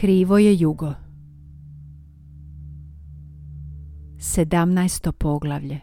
Krivo 0.00 0.38
je 0.38 0.56
jugo. 0.58 0.94
17. 4.16 5.12
poglavlje 5.12 5.80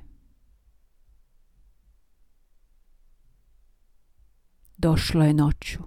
Došlo 4.77 5.23
je 5.23 5.33
noću. 5.33 5.79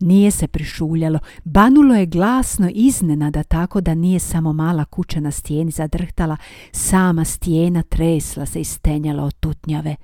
Nije 0.00 0.30
se 0.30 0.48
prišuljalo, 0.48 1.18
banulo 1.44 1.94
je 1.94 2.06
glasno 2.06 2.70
iznenada 2.74 3.42
tako 3.42 3.80
da 3.80 3.94
nije 3.94 4.18
samo 4.18 4.52
mala 4.52 4.84
kuća 4.84 5.20
na 5.20 5.30
stijeni 5.30 5.70
zadrhtala, 5.70 6.36
sama 6.72 7.24
stijena 7.24 7.82
tresla 7.82 8.46
se 8.46 8.60
i 8.60 8.64
stenjala 8.64 9.24
od 9.24 9.34
tutnjave. 9.40 9.96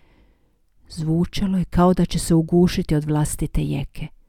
Zvučalo 0.88 1.58
je 1.58 1.64
kao 1.64 1.94
da 1.94 2.04
će 2.04 2.18
se 2.18 2.34
ugušiti 2.34 2.94
od 2.94 3.04
vlastite 3.04 3.62
jeke. 3.62 4.19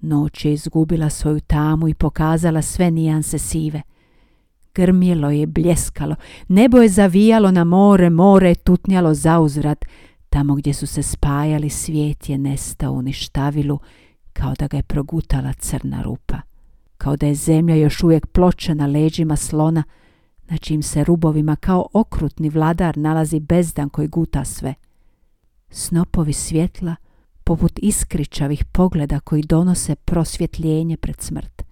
Noć 0.00 0.44
je 0.44 0.52
izgubila 0.52 1.10
svoju 1.10 1.40
tamu 1.40 1.88
i 1.88 1.94
pokazala 1.94 2.62
sve 2.62 2.90
nijanse 2.90 3.38
sive. 3.38 3.82
Grmjelo 4.74 5.30
je, 5.30 5.46
bljeskalo, 5.46 6.16
nebo 6.48 6.78
je 6.78 6.88
zavijalo 6.88 7.50
na 7.50 7.64
more, 7.64 8.10
more 8.10 8.48
je 8.48 8.54
tutnjalo 8.54 9.14
zauzvrat. 9.14 9.84
Tamo 10.30 10.54
gdje 10.54 10.74
su 10.74 10.86
se 10.86 11.02
spajali 11.02 11.70
svijet 11.70 12.28
je 12.28 12.38
nestao 12.38 12.92
u 12.92 13.02
ništavilu, 13.02 13.78
kao 14.32 14.54
da 14.58 14.66
ga 14.66 14.76
je 14.76 14.82
progutala 14.82 15.52
crna 15.52 16.02
rupa. 16.02 16.40
Kao 16.98 17.16
da 17.16 17.26
je 17.26 17.34
zemlja 17.34 17.74
još 17.74 18.02
uvijek 18.02 18.26
ploča 18.26 18.74
na 18.74 18.86
leđima 18.86 19.36
slona, 19.36 19.82
na 20.48 20.56
čim 20.56 20.82
se 20.82 21.04
rubovima 21.04 21.56
kao 21.56 21.86
okrutni 21.92 22.48
vladar 22.48 22.96
nalazi 22.96 23.40
bezdan 23.40 23.88
koji 23.88 24.08
guta 24.08 24.44
sve. 24.44 24.74
Snopovi 25.70 26.32
svjetla, 26.32 26.96
poput 27.50 27.78
iskričavih 27.82 28.64
pogleda 28.64 29.20
koji 29.20 29.42
donose 29.42 29.94
prosvjetljenje 29.94 30.96
pred 30.96 31.20
smrt. 31.20 31.62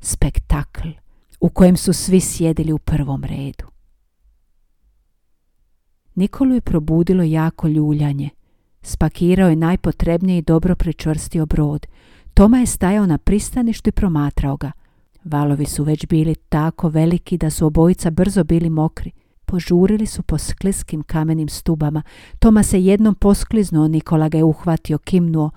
Spektakl 0.00 0.88
u 1.40 1.48
kojem 1.48 1.76
su 1.76 1.92
svi 1.92 2.20
sjedili 2.20 2.72
u 2.72 2.78
prvom 2.78 3.24
redu. 3.24 3.64
Nikolu 6.14 6.54
je 6.54 6.60
probudilo 6.60 7.22
jako 7.22 7.68
ljuljanje. 7.68 8.30
Spakirao 8.82 9.48
je 9.48 9.56
najpotrebnije 9.56 10.38
i 10.38 10.42
dobro 10.42 10.74
pričvrstio 10.74 11.46
brod. 11.46 11.86
Toma 12.34 12.58
je 12.58 12.66
stajao 12.66 13.06
na 13.06 13.18
pristaništu 13.18 13.88
i 13.88 13.92
promatrao 13.92 14.56
ga. 14.56 14.72
Valovi 15.24 15.66
su 15.66 15.84
već 15.84 16.06
bili 16.06 16.34
tako 16.34 16.88
veliki 16.88 17.38
da 17.38 17.50
su 17.50 17.66
obojica 17.66 18.10
brzo 18.10 18.44
bili 18.44 18.70
mokri. 18.70 19.10
Požurili 19.50 20.06
su 20.06 20.22
po 20.22 20.38
skliskim 20.38 21.02
kamenim 21.02 21.48
stubama. 21.48 22.02
Toma 22.38 22.62
se 22.62 22.84
jednom 22.84 23.14
poskliznuo, 23.14 23.88
Nikola 23.88 24.28
ga 24.28 24.38
je 24.38 24.44
uhvatio, 24.44 24.98
kimnuo. 24.98 25.50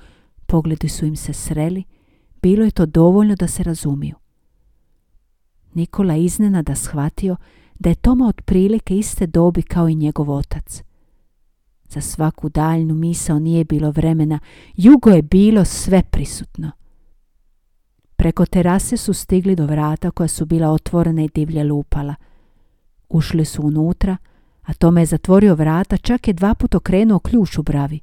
Pogledi 0.45 0.89
su 0.89 1.05
im 1.05 1.15
se 1.15 1.33
sreli. 1.33 1.83
Bilo 2.41 2.65
je 2.65 2.71
to 2.71 2.85
dovoljno 2.85 3.35
da 3.35 3.47
se 3.47 3.63
razumiju. 3.63 4.15
Nikola 5.73 6.15
iznenada 6.15 6.75
shvatio 6.75 7.35
da 7.79 7.89
je 7.89 7.95
Toma 7.95 8.27
otprilike 8.27 8.97
iste 8.97 9.27
dobi 9.27 9.61
kao 9.61 9.89
i 9.89 9.95
njegov 9.95 10.31
otac. 10.31 10.83
Za 11.89 12.01
svaku 12.01 12.49
daljnu 12.49 12.95
misao 12.95 13.39
nije 13.39 13.63
bilo 13.65 13.91
vremena, 13.91 14.39
jugo 14.75 15.09
je 15.09 15.21
bilo 15.21 15.65
sve 15.65 16.03
prisutno. 16.03 16.71
Preko 18.15 18.45
terase 18.45 18.97
su 18.97 19.13
stigli 19.13 19.55
do 19.55 19.65
vrata 19.65 20.11
koja 20.11 20.27
su 20.27 20.45
bila 20.45 20.69
otvorena 20.69 21.23
i 21.23 21.29
divlje 21.33 21.63
lupala. 21.63 22.15
Ušli 23.11 23.45
su 23.45 23.63
unutra, 23.63 24.17
a 24.63 24.73
Tome 24.73 25.01
je 25.01 25.05
zatvorio 25.05 25.55
vrata, 25.55 25.97
čak 25.97 26.27
je 26.27 26.33
dva 26.33 26.55
put 26.55 26.75
okrenuo 26.75 27.19
ključ 27.19 27.57
u 27.57 27.63
bravi. 27.63 27.99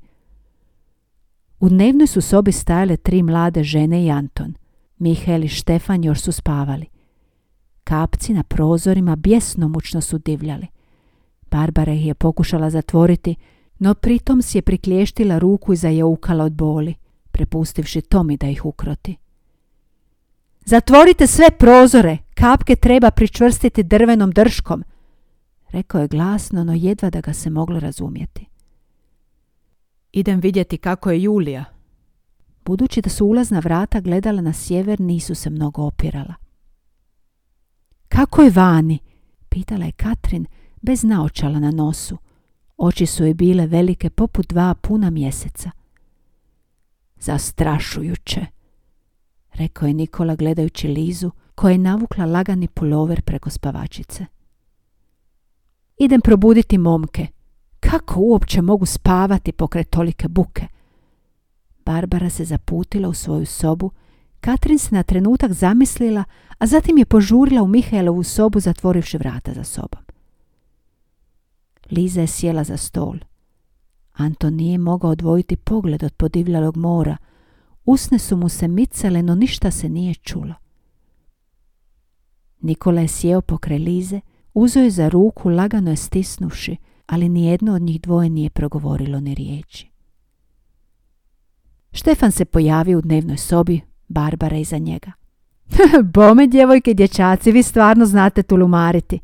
U 1.60 1.68
dnevnoj 1.68 2.06
su 2.06 2.20
sobi 2.20 2.52
stajale 2.52 2.96
tri 2.96 3.22
mlade 3.22 3.64
žene 3.64 4.04
i 4.04 4.10
Anton. 4.10 4.54
Mihael 4.98 5.44
i 5.44 5.48
Štefan 5.48 6.04
još 6.04 6.20
su 6.20 6.32
spavali. 6.32 6.86
Kapci 7.84 8.34
na 8.34 8.42
prozorima 8.42 9.16
bjesnomučno 9.16 10.00
su 10.00 10.18
divljali. 10.18 10.66
Barbara 11.50 11.92
ih 11.92 12.06
je 12.06 12.14
pokušala 12.14 12.70
zatvoriti, 12.70 13.34
no 13.78 13.94
pritom 13.94 14.42
si 14.42 14.58
je 14.58 14.62
priklještila 14.62 15.38
ruku 15.38 15.72
i 15.72 15.76
zajaukala 15.76 16.44
od 16.44 16.52
boli, 16.52 16.94
prepustivši 17.30 18.00
Tomi 18.00 18.36
da 18.36 18.46
ih 18.46 18.64
ukroti. 18.64 19.16
Zatvorite 20.64 21.26
sve 21.26 21.50
prozore, 21.50 22.18
kapke 22.34 22.76
treba 22.76 23.10
pričvrstiti 23.10 23.82
drvenom 23.82 24.30
drškom, 24.30 24.84
rekao 25.70 26.00
je 26.00 26.08
glasno, 26.08 26.64
no 26.64 26.74
jedva 26.74 27.10
da 27.10 27.20
ga 27.20 27.32
se 27.32 27.50
moglo 27.50 27.80
razumjeti. 27.80 28.46
Idem 30.12 30.40
vidjeti 30.40 30.78
kako 30.78 31.10
je 31.10 31.22
Julija. 31.22 31.64
Budući 32.64 33.02
da 33.02 33.10
su 33.10 33.26
ulazna 33.26 33.58
vrata 33.58 34.00
gledala 34.00 34.42
na 34.42 34.52
sjever, 34.52 35.00
nisu 35.00 35.34
se 35.34 35.50
mnogo 35.50 35.82
opirala. 35.82 36.34
Kako 38.08 38.42
je 38.42 38.50
vani? 38.50 38.98
Pitala 39.48 39.84
je 39.84 39.92
Katrin 39.92 40.46
bez 40.82 41.04
naočala 41.04 41.58
na 41.58 41.70
nosu. 41.70 42.18
Oči 42.76 43.06
su 43.06 43.24
joj 43.24 43.34
bile 43.34 43.66
velike 43.66 44.10
poput 44.10 44.48
dva 44.48 44.74
puna 44.74 45.10
mjeseca. 45.10 45.70
Zastrašujuće, 47.20 48.46
rekao 49.52 49.88
je 49.88 49.94
Nikola 49.94 50.36
gledajući 50.36 50.88
Lizu 50.88 51.30
koja 51.54 51.72
je 51.72 51.78
navukla 51.78 52.24
lagani 52.24 52.68
pulover 52.68 53.22
preko 53.22 53.50
spavačice. 53.50 54.26
Idem 55.98 56.20
probuditi 56.20 56.78
momke. 56.78 57.26
Kako 57.80 58.20
uopće 58.20 58.62
mogu 58.62 58.86
spavati 58.86 59.52
pokraj 59.52 59.84
tolike 59.84 60.28
buke? 60.28 60.66
Barbara 61.86 62.30
se 62.30 62.44
zaputila 62.44 63.08
u 63.08 63.14
svoju 63.14 63.46
sobu. 63.46 63.90
Katrin 64.40 64.78
se 64.78 64.94
na 64.94 65.02
trenutak 65.02 65.52
zamislila, 65.52 66.24
a 66.58 66.66
zatim 66.66 66.98
je 66.98 67.04
požurila 67.04 67.62
u 67.62 67.68
Mihajlovu 67.68 68.22
sobu 68.22 68.60
zatvorivši 68.60 69.18
vrata 69.18 69.52
za 69.54 69.64
sobom. 69.64 70.00
Liza 71.90 72.20
je 72.20 72.26
sjela 72.26 72.64
za 72.64 72.76
stol. 72.76 73.16
Anton 74.12 74.54
nije 74.54 74.78
mogao 74.78 75.10
odvojiti 75.10 75.56
pogled 75.56 76.02
od 76.02 76.12
podivljalog 76.14 76.76
mora. 76.76 77.16
Usne 77.84 78.18
su 78.18 78.36
mu 78.36 78.48
se 78.48 78.68
micale, 78.68 79.22
no 79.22 79.34
ništa 79.34 79.70
se 79.70 79.88
nije 79.88 80.14
čulo. 80.14 80.54
Nikola 82.60 83.00
je 83.00 83.08
sjeo 83.08 83.40
pokraj 83.40 83.78
Lize, 83.78 84.20
uzo 84.58 84.80
je 84.80 84.90
za 84.90 85.08
ruku, 85.08 85.48
lagano 85.48 85.90
je 85.90 85.96
stisnuši, 85.96 86.76
ali 87.06 87.28
nijedno 87.28 87.74
od 87.74 87.82
njih 87.82 88.00
dvoje 88.00 88.30
nije 88.30 88.50
progovorilo 88.50 89.20
ni 89.20 89.34
riječi. 89.34 89.90
Štefan 91.92 92.32
se 92.32 92.44
pojavio 92.44 92.98
u 92.98 93.00
dnevnoj 93.00 93.36
sobi, 93.36 93.80
Barbara 94.08 94.56
iza 94.56 94.78
njega. 94.78 95.12
Bome, 96.14 96.46
djevojke 96.46 96.90
i 96.90 96.94
dječaci, 96.94 97.52
vi 97.52 97.62
stvarno 97.62 98.06
znate 98.06 98.42
tulumariti. 98.42 99.18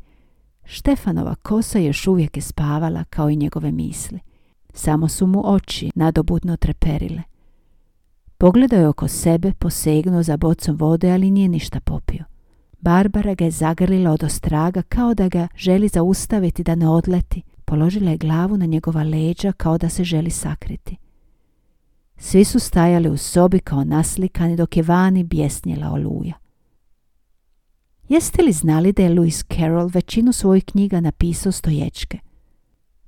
Štefanova 0.63 1.35
kosa 1.35 1.79
još 1.79 2.07
uvijek 2.07 2.37
je 2.37 2.41
spavala 2.41 3.03
kao 3.03 3.29
i 3.29 3.35
njegove 3.35 3.71
misli. 3.71 4.19
Samo 4.73 5.07
su 5.07 5.27
mu 5.27 5.53
oči 5.53 5.91
nadobudno 5.95 6.57
treperile. 6.57 7.21
Pogledao 8.37 8.79
je 8.79 8.87
oko 8.87 9.07
sebe, 9.07 9.51
posegnuo 9.59 10.23
za 10.23 10.37
bocom 10.37 10.75
vode, 10.75 11.11
ali 11.11 11.31
nije 11.31 11.47
ništa 11.47 11.79
popio. 11.79 12.34
Barbara 12.85 13.33
ga 13.33 13.45
je 13.45 13.51
zagrlila 13.51 14.11
od 14.11 14.23
ostraga 14.23 14.81
kao 14.81 15.13
da 15.13 15.29
ga 15.29 15.47
želi 15.55 15.87
zaustaviti 15.87 16.63
da 16.63 16.75
ne 16.75 16.89
odleti. 16.89 17.41
Položila 17.65 18.11
je 18.11 18.17
glavu 18.17 18.57
na 18.57 18.65
njegova 18.65 19.03
leđa 19.03 19.51
kao 19.51 19.77
da 19.77 19.89
se 19.89 20.03
želi 20.03 20.29
sakriti. 20.29 20.97
Svi 22.17 22.43
su 22.43 22.59
stajali 22.59 23.09
u 23.09 23.17
sobi 23.17 23.59
kao 23.59 23.83
naslikani 23.83 24.55
dok 24.55 24.77
je 24.77 24.83
vani 24.83 25.23
bjesnjela 25.23 25.91
oluja. 25.91 26.33
Jeste 28.09 28.41
li 28.41 28.51
znali 28.51 28.93
da 28.93 29.03
je 29.03 29.09
Lewis 29.09 29.55
Carroll 29.55 29.89
većinu 29.93 30.33
svojih 30.33 30.65
knjiga 30.65 31.01
napisao 31.01 31.51
stoječke? 31.51 32.19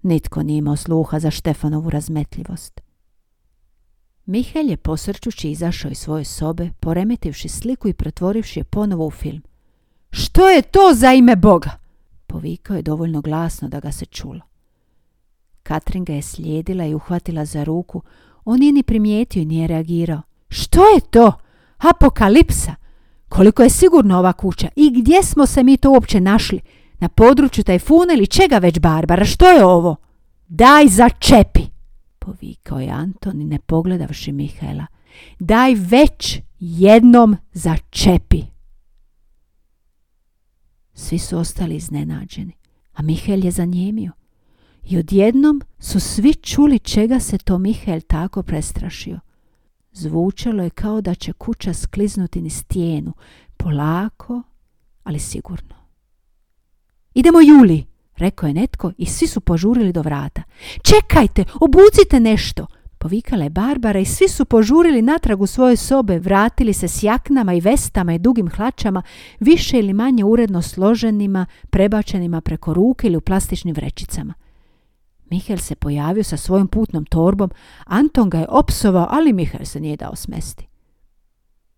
Nitko 0.02 0.44
nije 0.44 0.58
imao 0.58 0.76
sluha 0.76 1.20
za 1.20 1.32
Štefanovu 1.32 1.90
razmetljivost. 1.90 2.82
Mihelj 4.26 4.70
je 4.70 4.78
posrčući 4.78 5.52
izašao 5.52 5.92
iz 5.92 5.98
svoje 5.98 6.24
sobe, 6.24 6.70
poremetivši 6.80 7.50
sliku 7.50 7.88
i 7.88 7.94
pretvorivši 7.94 8.60
je 8.60 8.64
ponovo 8.64 9.08
u 9.08 9.12
film. 9.12 9.42
Što 10.18 10.50
je 10.50 10.62
to 10.62 10.94
za 10.94 11.14
ime 11.14 11.36
Boga? 11.36 11.72
Povikao 12.28 12.76
je 12.76 12.82
dovoljno 12.82 13.22
glasno 13.22 13.68
da 13.68 13.80
ga 13.80 13.92
se 13.92 14.06
čulo. 14.06 14.40
Katrin 15.64 16.06
ga 16.06 16.14
je 16.14 16.22
slijedila 16.22 16.86
i 16.86 16.94
uhvatila 16.94 17.46
za 17.46 17.64
ruku. 17.64 18.02
On 18.46 18.60
nije 18.60 18.72
ni 18.72 18.84
primijetio 18.84 19.42
i 19.42 19.46
nije 19.46 19.68
reagirao. 19.68 20.22
Što 20.50 20.82
je 20.82 21.02
to? 21.10 21.32
Apokalipsa! 21.78 22.76
Koliko 23.30 23.64
je 23.64 23.70
sigurno 23.70 24.18
ova 24.18 24.34
kuća? 24.34 24.70
I 24.76 25.02
gdje 25.02 25.24
smo 25.24 25.46
se 25.46 25.64
mi 25.64 25.78
to 25.78 25.92
uopće 25.92 26.22
našli? 26.22 26.62
Na 27.00 27.10
području 27.10 27.64
tajfuna 27.64 28.14
ili 28.14 28.28
čega 28.28 28.58
već, 28.58 28.80
Barbara? 28.80 29.26
Što 29.26 29.50
je 29.50 29.66
ovo? 29.66 29.96
Daj 30.48 30.88
začepi! 30.88 31.64
Povikao 32.20 32.80
je 32.80 32.90
Anton 32.90 33.42
i 33.42 33.46
ne 33.46 33.60
pogledavši 33.60 34.32
Mihaela. 34.32 34.86
Daj 35.40 35.74
već 35.76 36.42
jednom 36.60 37.38
začepi! 37.54 38.57
Svi 41.00 41.20
su 41.20 41.38
ostali 41.38 41.76
iznenađeni, 41.76 42.54
a 42.94 43.02
Mihael 43.02 43.46
je 43.46 43.52
zanjemio. 43.52 44.12
I 44.84 44.98
odjednom 44.98 45.62
su 45.80 46.00
svi 46.00 46.34
čuli 46.34 46.80
čega 46.80 47.20
se 47.20 47.38
to 47.38 47.58
Mihael 47.58 48.02
tako 48.02 48.44
prestrašio. 48.44 49.20
Zvučalo 49.92 50.64
je 50.64 50.70
kao 50.70 51.02
da 51.02 51.16
će 51.16 51.34
kuća 51.34 51.74
skliznuti 51.74 52.42
ni 52.42 52.50
stijenu, 52.50 53.14
Polako, 53.58 54.42
ali 55.04 55.20
sigurno. 55.20 55.76
Idemo 57.14 57.42
Juli, 57.42 57.86
rekao 58.16 58.48
je 58.48 58.54
netko 58.54 58.92
i 58.98 59.06
svi 59.06 59.28
su 59.28 59.42
požurili 59.42 59.94
do 59.94 60.02
vrata. 60.02 60.44
Čekajte, 60.82 61.44
obucite 61.62 62.20
nešto, 62.20 62.68
Povikala 62.98 63.44
je 63.44 63.50
Barbara 63.50 64.00
i 64.00 64.06
svi 64.06 64.28
su 64.28 64.46
požurili 64.46 65.02
natrag 65.02 65.42
u 65.42 65.48
svoje 65.48 65.76
sobe, 65.76 66.20
vratili 66.20 66.74
se 66.74 66.88
s 66.88 67.04
jaknama 67.04 67.54
i 67.54 67.60
vestama 67.60 68.14
i 68.14 68.20
dugim 68.20 68.50
hlačama, 68.50 69.04
više 69.40 69.80
ili 69.80 69.94
manje 69.94 70.24
uredno 70.24 70.62
složenima, 70.62 71.46
prebačenima 71.70 72.42
preko 72.42 72.74
ruke 72.74 73.08
ili 73.08 73.18
u 73.18 73.22
plastičnim 73.22 73.76
vrećicama. 73.76 74.34
Mihel 75.30 75.58
se 75.58 75.76
pojavio 75.76 76.24
sa 76.24 76.38
svojom 76.38 76.68
putnom 76.68 77.06
torbom, 77.06 77.50
Anton 77.86 78.30
ga 78.30 78.40
je 78.40 78.48
opsovao, 78.50 79.08
ali 79.10 79.34
Mihel 79.34 79.66
se 79.66 79.80
nije 79.80 79.98
dao 79.98 80.16
smesti. 80.16 80.68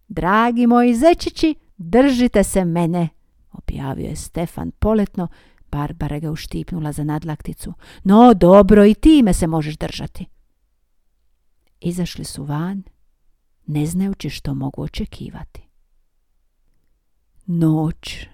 Dragi 0.07 0.67
moji 0.67 0.95
zečići, 0.95 1.55
držite 1.77 2.43
se 2.43 2.65
mene, 2.65 3.09
objavio 3.51 4.05
je 4.05 4.15
Stefan 4.15 4.71
poletno, 4.71 5.27
Barbara 5.71 6.19
ga 6.19 6.31
uštipnula 6.31 6.91
za 6.91 7.03
nadlakticu. 7.03 7.73
No, 8.03 8.33
dobro, 8.33 8.85
i 8.85 8.93
ti 8.93 9.23
me 9.23 9.33
se 9.33 9.47
možeš 9.47 9.77
držati. 9.77 10.25
Izašli 11.81 12.25
su 12.25 12.43
van, 12.43 12.83
ne 13.67 13.85
znajući 13.85 14.29
što 14.29 14.53
mogu 14.53 14.83
očekivati. 14.83 15.61
Noć, 17.45 18.27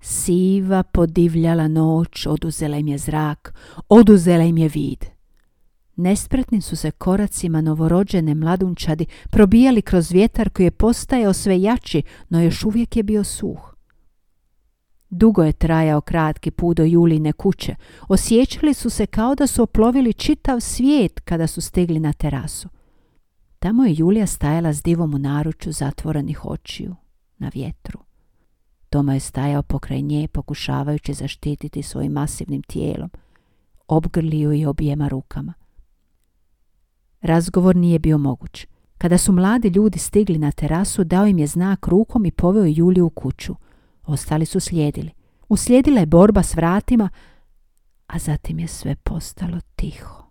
siva 0.00 0.82
podivljala 0.82 1.68
noć, 1.68 2.26
oduzela 2.26 2.76
im 2.76 2.88
je 2.88 2.98
zrak, 2.98 3.54
oduzela 3.88 4.44
im 4.44 4.58
je 4.58 4.68
vid. 4.68 5.04
Nespretnim 5.96 6.62
su 6.62 6.76
se 6.76 6.90
koracima 6.90 7.60
novorođene 7.60 8.34
mladunčadi 8.34 9.06
probijali 9.30 9.82
kroz 9.82 10.10
vjetar 10.10 10.50
koji 10.50 10.66
je 10.66 10.70
postajao 10.70 11.32
sve 11.32 11.60
jači, 11.60 12.02
no 12.28 12.42
još 12.42 12.64
uvijek 12.64 12.96
je 12.96 13.02
bio 13.02 13.24
suh. 13.24 13.73
Dugo 15.10 15.42
je 15.42 15.52
trajao 15.52 16.00
kratki 16.00 16.50
put 16.50 16.76
do 16.76 16.84
Juline 16.84 17.32
kuće. 17.32 17.74
Osjećali 18.08 18.74
su 18.74 18.90
se 18.90 19.06
kao 19.06 19.34
da 19.34 19.46
su 19.46 19.62
oplovili 19.62 20.12
čitav 20.12 20.60
svijet 20.60 21.20
kada 21.20 21.46
su 21.46 21.60
stigli 21.60 22.00
na 22.00 22.12
terasu. 22.12 22.68
Tamo 23.58 23.84
je 23.84 23.94
Julija 23.96 24.26
stajala 24.26 24.72
s 24.72 24.82
divom 24.82 25.14
u 25.14 25.18
naručju 25.18 25.72
zatvorenih 25.72 26.44
očiju, 26.44 26.96
na 27.38 27.50
vjetru. 27.54 28.00
Toma 28.90 29.14
je 29.14 29.20
stajao 29.20 29.62
pokraj 29.62 30.02
nje 30.02 30.28
pokušavajući 30.28 31.14
zaštititi 31.14 31.82
svojim 31.82 32.12
masivnim 32.12 32.62
tijelom. 32.62 33.10
Obgrlio 33.88 34.52
i 34.52 34.66
obijema 34.66 35.08
rukama. 35.08 35.52
Razgovor 37.20 37.76
nije 37.76 37.98
bio 37.98 38.18
moguć. 38.18 38.66
Kada 38.98 39.18
su 39.18 39.32
mladi 39.32 39.68
ljudi 39.68 39.98
stigli 39.98 40.38
na 40.38 40.52
terasu, 40.52 41.04
dao 41.04 41.26
im 41.26 41.38
je 41.38 41.46
znak 41.46 41.86
rukom 41.86 42.26
i 42.26 42.30
poveo 42.30 42.64
Juliju 42.64 43.06
u 43.06 43.10
kuću. 43.10 43.54
Ostali 44.06 44.46
su 44.46 44.60
slijedili. 44.60 45.10
Uslijedila 45.48 46.00
je 46.00 46.06
borba 46.06 46.42
s 46.42 46.54
vratima, 46.54 47.08
a 48.06 48.18
zatim 48.18 48.58
je 48.58 48.68
sve 48.68 48.94
postalo 48.94 49.60
tiho. 49.76 50.24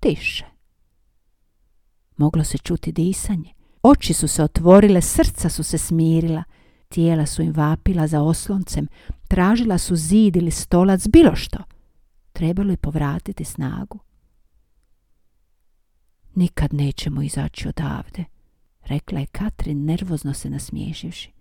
Tiše. 0.00 0.44
Moglo 2.16 2.44
se 2.44 2.58
čuti 2.58 2.92
disanje. 2.92 3.52
Oči 3.82 4.12
su 4.12 4.28
se 4.28 4.42
otvorile, 4.42 5.00
srca 5.00 5.48
su 5.48 5.62
se 5.62 5.78
smirila. 5.78 6.42
Tijela 6.88 7.26
su 7.26 7.42
im 7.42 7.52
vapila 7.52 8.06
za 8.06 8.22
osloncem, 8.22 8.88
tražila 9.28 9.78
su 9.78 9.96
zid 9.96 10.36
ili 10.36 10.50
stolac, 10.50 11.06
bilo 11.06 11.36
što. 11.36 11.58
Trebalo 12.32 12.70
je 12.70 12.76
povratiti 12.76 13.44
snagu. 13.44 13.98
Nikad 16.34 16.74
nećemo 16.74 17.22
izaći 17.22 17.68
odavde, 17.68 18.24
rekla 18.82 19.20
je 19.20 19.26
Katrin 19.26 19.84
nervozno 19.84 20.34
se 20.34 20.50
nasmiješivši. 20.50 21.35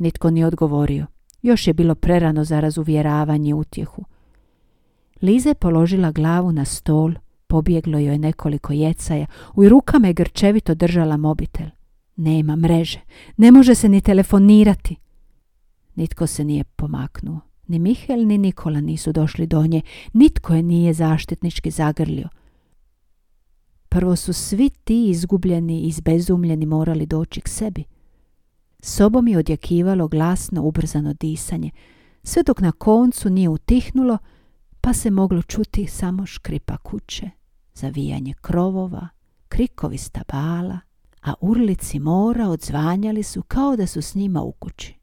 Nitko 0.00 0.30
nije 0.30 0.46
odgovorio. 0.46 1.06
Još 1.42 1.66
je 1.66 1.72
bilo 1.72 1.94
prerano 1.94 2.44
za 2.44 2.60
razuvjeravanje 2.60 3.54
utjehu. 3.54 4.04
Liza 5.22 5.48
je 5.48 5.54
položila 5.54 6.12
glavu 6.12 6.52
na 6.52 6.64
stol, 6.64 7.12
pobjeglo 7.46 7.98
joj 7.98 8.18
nekoliko 8.18 8.72
jecaja, 8.72 9.26
u 9.54 9.68
rukama 9.68 10.06
je 10.06 10.12
grčevito 10.12 10.74
držala 10.74 11.16
mobitel. 11.16 11.66
Nema 12.16 12.56
mreže, 12.56 13.00
ne 13.36 13.52
može 13.52 13.74
se 13.74 13.88
ni 13.88 14.00
telefonirati. 14.00 14.96
Nitko 15.94 16.26
se 16.26 16.44
nije 16.44 16.64
pomaknuo. 16.64 17.40
Ni 17.68 17.78
Mihel 17.78 18.26
ni 18.26 18.38
Nikola 18.38 18.80
nisu 18.80 19.12
došli 19.12 19.46
do 19.46 19.66
nje, 19.66 19.82
nitko 20.12 20.54
je 20.54 20.62
nije 20.62 20.92
zaštitnički 20.92 21.70
zagrlio. 21.70 22.28
Prvo 23.88 24.16
su 24.16 24.32
svi 24.32 24.70
ti 24.84 25.10
izgubljeni 25.10 25.80
i 25.80 25.88
izbezumljeni 25.88 26.66
morali 26.66 27.06
doći 27.06 27.40
k 27.40 27.48
sebi. 27.48 27.84
Sobom 28.82 29.28
je 29.28 29.38
odjakivalo 29.38 30.08
glasno 30.08 30.62
ubrzano 30.62 31.14
disanje, 31.14 31.70
sve 32.22 32.42
dok 32.42 32.60
na 32.60 32.72
koncu 32.72 33.30
nije 33.30 33.48
utihnulo, 33.48 34.18
pa 34.80 34.92
se 34.92 35.10
moglo 35.10 35.42
čuti 35.42 35.86
samo 35.86 36.26
škripa 36.26 36.76
kuće, 36.76 37.30
zavijanje 37.74 38.34
krovova, 38.40 39.08
krikovi 39.48 39.98
stabala, 39.98 40.78
a 41.22 41.34
urlici 41.40 41.98
mora 41.98 42.48
odzvanjali 42.48 43.22
su 43.22 43.42
kao 43.42 43.76
da 43.76 43.86
su 43.86 44.02
s 44.02 44.14
njima 44.14 44.42
u 44.42 44.52
kući. 44.52 44.94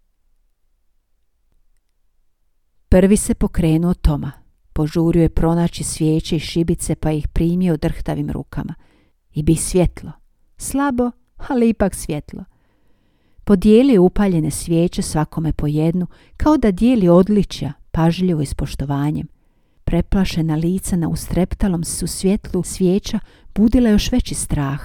Prvi 2.89 3.17
se 3.17 3.33
pokrenuo 3.33 3.93
Toma. 3.93 4.31
Požurio 4.73 5.21
je 5.21 5.29
pronaći 5.29 5.83
svijeće 5.83 6.35
i 6.35 6.39
šibice 6.39 6.95
pa 6.95 7.11
ih 7.11 7.27
primio 7.27 7.77
drhtavim 7.77 8.31
rukama. 8.31 8.73
I 9.31 9.43
bi 9.43 9.55
svjetlo. 9.55 10.11
Slabo, 10.57 11.11
ali 11.37 11.69
ipak 11.69 11.95
svjetlo. 11.95 12.43
Podijelio 13.47 14.03
upaljene 14.03 14.51
svijeće 14.51 15.01
svakome 15.01 15.53
po 15.53 15.67
jednu, 15.67 16.07
kao 16.37 16.57
da 16.57 16.71
dijeli 16.71 17.09
odličja, 17.09 17.73
pažljivo 17.91 18.41
i 18.41 18.45
s 18.45 18.53
poštovanjem. 18.53 19.27
Preplašena 19.83 20.55
lica 20.55 20.95
na 20.95 21.09
ustreptalom 21.09 21.83
su 21.83 22.07
svjetlu 22.07 22.63
svijeća 22.63 23.19
budila 23.55 23.89
još 23.89 24.11
veći 24.11 24.35
strah. 24.35 24.81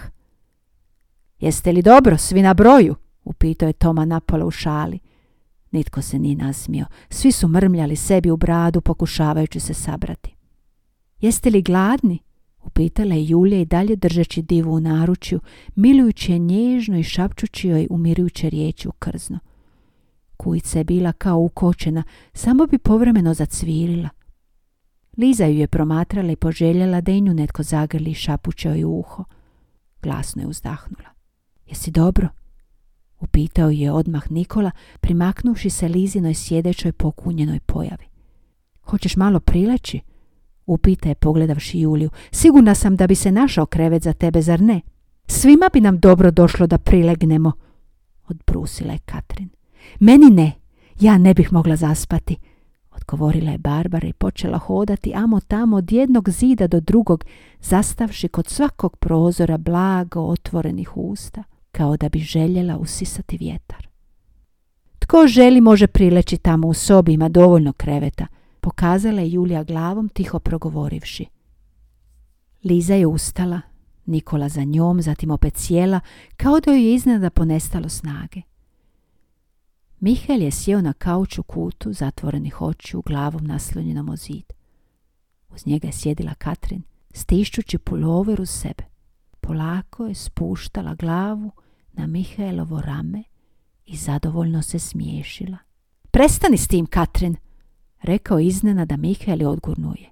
Jeste 1.39 1.73
li 1.73 1.83
dobro, 1.83 2.19
svi 2.19 2.43
na 2.43 2.55
broju? 2.55 2.95
upitao 3.25 3.67
je 3.67 3.73
Toma 3.73 4.05
napola 4.05 4.47
u 4.47 4.51
šali. 4.51 4.99
Nitko 5.71 6.03
se 6.03 6.19
nije 6.19 6.37
nasmio, 6.37 6.87
svi 7.11 7.33
su 7.33 7.49
mrmljali 7.49 7.97
sebi 7.97 8.31
u 8.31 8.37
bradu 8.37 8.81
pokušavajući 8.81 9.61
se 9.61 9.75
sabrati. 9.75 10.37
Jeste 11.21 11.51
li 11.51 11.63
gladni? 11.63 12.19
Upitala 12.65 13.15
je 13.15 13.27
Julija 13.29 13.61
i 13.61 13.65
dalje 13.65 13.97
držeći 13.97 14.43
divu 14.43 14.75
u 14.75 14.81
naručju, 14.81 15.41
milujući 15.75 16.33
je 16.33 16.39
nježno 16.39 16.99
i 16.99 17.03
šapčući 17.03 17.69
joj 17.69 17.87
umirujuće 17.91 18.51
riječi 18.51 18.89
u 18.89 18.93
krzno. 18.93 19.39
Kujica 20.37 20.79
je 20.79 20.85
bila 20.85 21.13
kao 21.13 21.39
ukočena, 21.39 22.03
samo 22.35 22.67
bi 22.67 22.79
povremeno 22.79 23.35
zacvirila. 23.35 24.09
Liza 25.17 25.45
ju 25.45 25.59
je 25.59 25.67
promatrala 25.67 26.33
i 26.33 26.37
poželjela 26.37 27.01
da 27.01 27.13
i 27.13 27.21
nju 27.21 27.35
netko 27.35 27.63
zagrli 27.63 28.15
šapuće 28.15 28.69
joj 28.69 28.85
uho. 28.85 29.25
Glasno 30.03 30.43
je 30.43 30.49
uzdahnula. 30.49 31.09
Jesi 31.67 31.91
dobro? 31.91 32.29
Upitao 33.21 33.71
je 33.71 33.93
odmah 33.93 34.31
Nikola, 34.31 34.71
primaknuši 35.01 35.71
se 35.71 35.89
Lizinoj 35.89 36.35
sjedećoj 36.35 36.93
pokunjenoj 36.93 37.61
pojavi. 37.61 38.05
Hoćeš 38.83 39.17
malo 39.17 39.41
prileći? 39.41 40.01
Upita 40.67 41.09
je 41.09 41.15
pogledavši 41.15 41.81
Juliju. 41.81 42.11
Sigurna 42.31 42.75
sam 42.75 42.97
da 42.97 43.07
bi 43.07 43.15
se 43.15 43.33
našao 43.33 43.67
krevet 43.67 44.03
za 44.03 44.13
tebe, 44.13 44.43
zar 44.43 44.61
ne? 44.61 44.81
Svima 45.27 45.69
bi 45.73 45.81
nam 45.81 45.99
dobro 45.99 46.31
došlo 46.31 46.67
da 46.67 46.79
prilegnemo, 46.79 47.53
odbrusila 48.29 48.93
je 48.93 48.99
Katrin. 48.99 49.49
Meni 50.01 50.31
ne, 50.31 50.53
ja 51.01 51.19
ne 51.19 51.35
bih 51.35 51.53
mogla 51.53 51.77
zaspati, 51.77 52.37
odgovorila 52.91 53.51
je 53.51 53.59
Barbara 53.59 54.09
i 54.09 54.13
počela 54.13 54.59
hodati 54.59 55.13
amo 55.15 55.41
tamo 55.41 55.77
od 55.77 55.93
jednog 55.93 56.31
zida 56.31 56.67
do 56.67 56.81
drugog, 56.81 57.25
zastavši 57.61 58.29
kod 58.29 58.49
svakog 58.49 58.97
prozora 58.97 59.59
blago 59.59 60.21
otvorenih 60.21 60.97
usta, 60.97 61.43
kao 61.73 61.97
da 61.97 62.09
bi 62.09 62.19
željela 62.19 62.77
usisati 62.77 63.37
vjetar. 63.37 63.89
Tko 64.99 65.27
želi 65.27 65.61
može 65.61 65.87
prileći 65.87 66.37
tamo 66.37 66.69
u 66.69 66.75
sobi, 66.75 67.13
ima 67.13 67.29
dovoljno 67.29 67.73
kreveta, 67.73 68.27
Pokazala 68.63 69.21
je 69.21 69.33
Julija 69.33 69.65
glavom, 69.65 70.09
tiho 70.09 70.39
progovorivši. 70.39 71.27
Liza 72.65 72.95
je 72.95 73.07
ustala, 73.07 73.61
Nikola 74.07 74.49
za 74.49 74.65
njom, 74.65 75.03
zatim 75.03 75.31
opet 75.31 75.57
sjela, 75.57 76.01
kao 76.37 76.61
da 76.61 76.71
joj 76.71 76.85
je 76.85 76.95
iznada 76.95 77.31
ponestalo 77.31 77.89
snage. 77.89 78.43
Mihael 80.01 80.43
je 80.43 80.51
sjeo 80.51 80.81
na 80.81 80.93
kauču 80.93 81.43
kutu, 81.43 81.93
zatvorenih 81.93 82.63
očiju, 82.63 83.03
glavom 83.07 83.47
naslonjenom 83.47 84.09
o 84.09 84.17
zid. 84.17 84.53
Uz 85.55 85.67
njega 85.67 85.89
je 85.89 85.93
sjedila 85.93 86.35
Katrin, 86.35 86.83
stišćući 87.13 87.79
pulover 87.79 88.41
uz 88.41 88.51
sebe. 88.51 88.85
Polako 89.41 90.07
je 90.07 90.15
spuštala 90.15 90.95
glavu 90.95 91.51
na 91.93 92.07
Mihaelovo 92.07 92.81
rame 92.81 93.23
i 93.87 93.97
zadovoljno 93.97 94.63
se 94.63 94.79
smiješila. 94.79 95.59
Prestani 96.11 96.57
s 96.57 96.69
tim, 96.69 96.87
Katrin, 96.87 97.37
rekao 98.03 98.41
iznenada 98.41 98.97
Mihael 98.97 99.43
i 99.43 99.45
odgurnuje. 99.45 100.11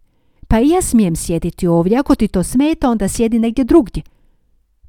Pa 0.48 0.60
i 0.60 0.68
ja 0.68 0.82
smijem 0.82 1.16
sjediti 1.16 1.66
ovdje, 1.66 1.98
ako 1.98 2.14
ti 2.14 2.28
to 2.28 2.42
smeta, 2.42 2.90
onda 2.90 3.08
sjedi 3.08 3.38
negdje 3.38 3.64
drugdje. 3.64 4.02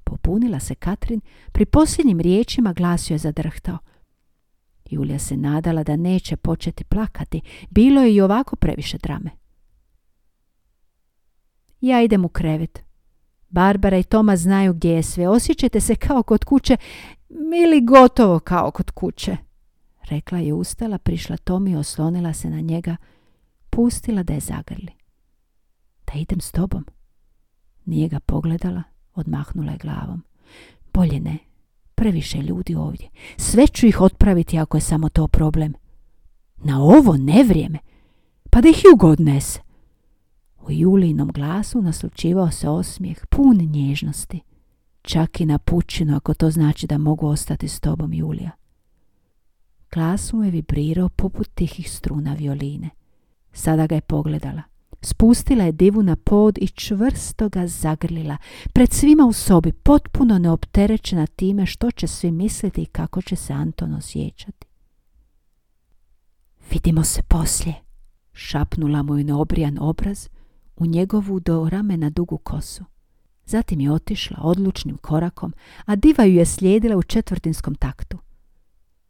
Popunila 0.04 0.60
se 0.60 0.76
Katrin, 0.76 1.22
pri 1.52 1.66
posljednjim 1.66 2.20
riječima 2.20 2.74
glasio 2.74 3.14
je 3.14 3.18
zadrhtao. 3.18 3.78
Julija 4.90 5.20
se 5.20 5.38
nadala 5.38 5.84
da 5.84 5.96
neće 5.96 6.36
početi 6.36 6.84
plakati. 6.84 7.42
Bilo 7.70 8.02
je 8.02 8.14
i 8.14 8.22
ovako 8.22 8.56
previše 8.56 8.98
drame. 8.98 9.30
Ja 11.82 12.02
idem 12.02 12.26
u 12.26 12.30
krevet. 12.30 12.84
Barbara 13.50 13.98
i 13.98 14.04
Toma 14.04 14.36
znaju 14.36 14.74
gdje 14.74 14.90
je 14.90 15.04
sve. 15.04 15.28
Osjećajte 15.28 15.80
se 15.80 15.96
kao 15.96 16.24
kod 16.24 16.44
kuće 16.44 16.78
ili 17.64 17.82
gotovo 17.82 18.40
kao 18.40 18.72
kod 18.72 18.92
kuće. 18.92 19.38
Rekla 20.12 20.38
je 20.38 20.54
ustala, 20.54 20.98
prišla 20.98 21.38
Tomi, 21.38 21.76
oslonila 21.76 22.34
se 22.34 22.50
na 22.50 22.62
njega, 22.62 22.96
pustila 23.70 24.24
da 24.24 24.34
je 24.34 24.40
zagrli. 24.40 24.92
Da 26.08 26.20
idem 26.20 26.42
s 26.42 26.52
tobom. 26.52 26.86
Nije 27.86 28.10
ga 28.10 28.20
pogledala, 28.20 28.84
odmahnula 29.14 29.72
je 29.72 29.78
glavom. 29.78 30.24
Bolje 30.94 31.20
ne, 31.20 31.38
previše 31.96 32.38
ljudi 32.38 32.76
ovdje. 32.76 33.10
Sve 33.38 33.68
ću 33.68 33.88
ih 33.88 34.02
otpraviti 34.02 34.60
ako 34.60 34.78
je 34.78 34.82
samo 34.82 35.10
to 35.10 35.28
problem. 35.28 35.74
Na 36.58 36.84
ovo 36.84 37.18
ne 37.18 37.44
vrijeme. 37.44 37.80
Pa 38.50 38.62
da 38.62 38.70
ih 38.70 38.84
Hugo 38.84 39.08
odnese. 39.08 39.60
U 40.62 40.72
Julinom 40.72 41.32
glasu 41.32 41.82
naslučivao 41.82 42.52
se 42.52 42.70
osmijeh 42.70 43.26
pun 43.30 43.58
nježnosti. 43.58 44.42
Čak 45.02 45.42
i 45.42 45.46
na 45.46 45.58
pučinu 45.58 46.16
ako 46.16 46.34
to 46.34 46.52
znači 46.52 46.88
da 46.88 46.98
mogu 46.98 47.28
ostati 47.28 47.68
s 47.68 47.80
tobom, 47.80 48.14
Julija. 48.14 48.61
Glas 49.94 50.34
mu 50.34 50.44
je 50.44 50.52
vibrirao 50.52 51.10
poput 51.10 51.48
tihih 51.54 51.92
struna 51.92 52.34
violine. 52.34 52.90
Sada 53.54 53.88
ga 53.88 53.96
je 53.96 54.02
pogledala. 54.02 54.62
Spustila 55.02 55.64
je 55.64 55.72
divu 55.72 56.04
na 56.04 56.16
pod 56.16 56.58
i 56.58 56.68
čvrsto 56.68 57.50
ga 57.50 57.68
zagrlila. 57.68 58.38
Pred 58.74 58.94
svima 58.94 59.26
u 59.26 59.34
sobi, 59.34 59.72
potpuno 59.72 60.40
neopterećena 60.40 61.28
time 61.28 61.66
što 61.66 61.92
će 61.92 62.08
svi 62.08 62.32
misliti 62.32 62.82
i 62.82 62.86
kako 62.86 63.22
će 63.22 63.36
se 63.36 63.54
Anton 63.54 63.94
osjećati. 63.94 64.68
Vidimo 66.72 67.04
se 67.04 67.22
poslije, 67.24 67.76
šapnula 68.34 69.04
mu 69.04 69.18
je 69.18 69.24
na 69.24 69.40
obrijan 69.40 69.78
obraz, 69.82 70.30
u 70.76 70.86
njegovu 70.86 71.40
do 71.40 71.70
ramena 71.70 72.10
dugu 72.10 72.38
kosu. 72.38 72.84
Zatim 73.46 73.80
je 73.80 73.92
otišla 73.92 74.38
odlučnim 74.42 74.98
korakom, 74.98 75.54
a 75.86 75.96
diva 75.96 76.24
ju 76.24 76.34
je 76.34 76.46
slijedila 76.46 76.98
u 76.98 77.04
četvrtinskom 77.04 77.76
taktu. 77.76 78.18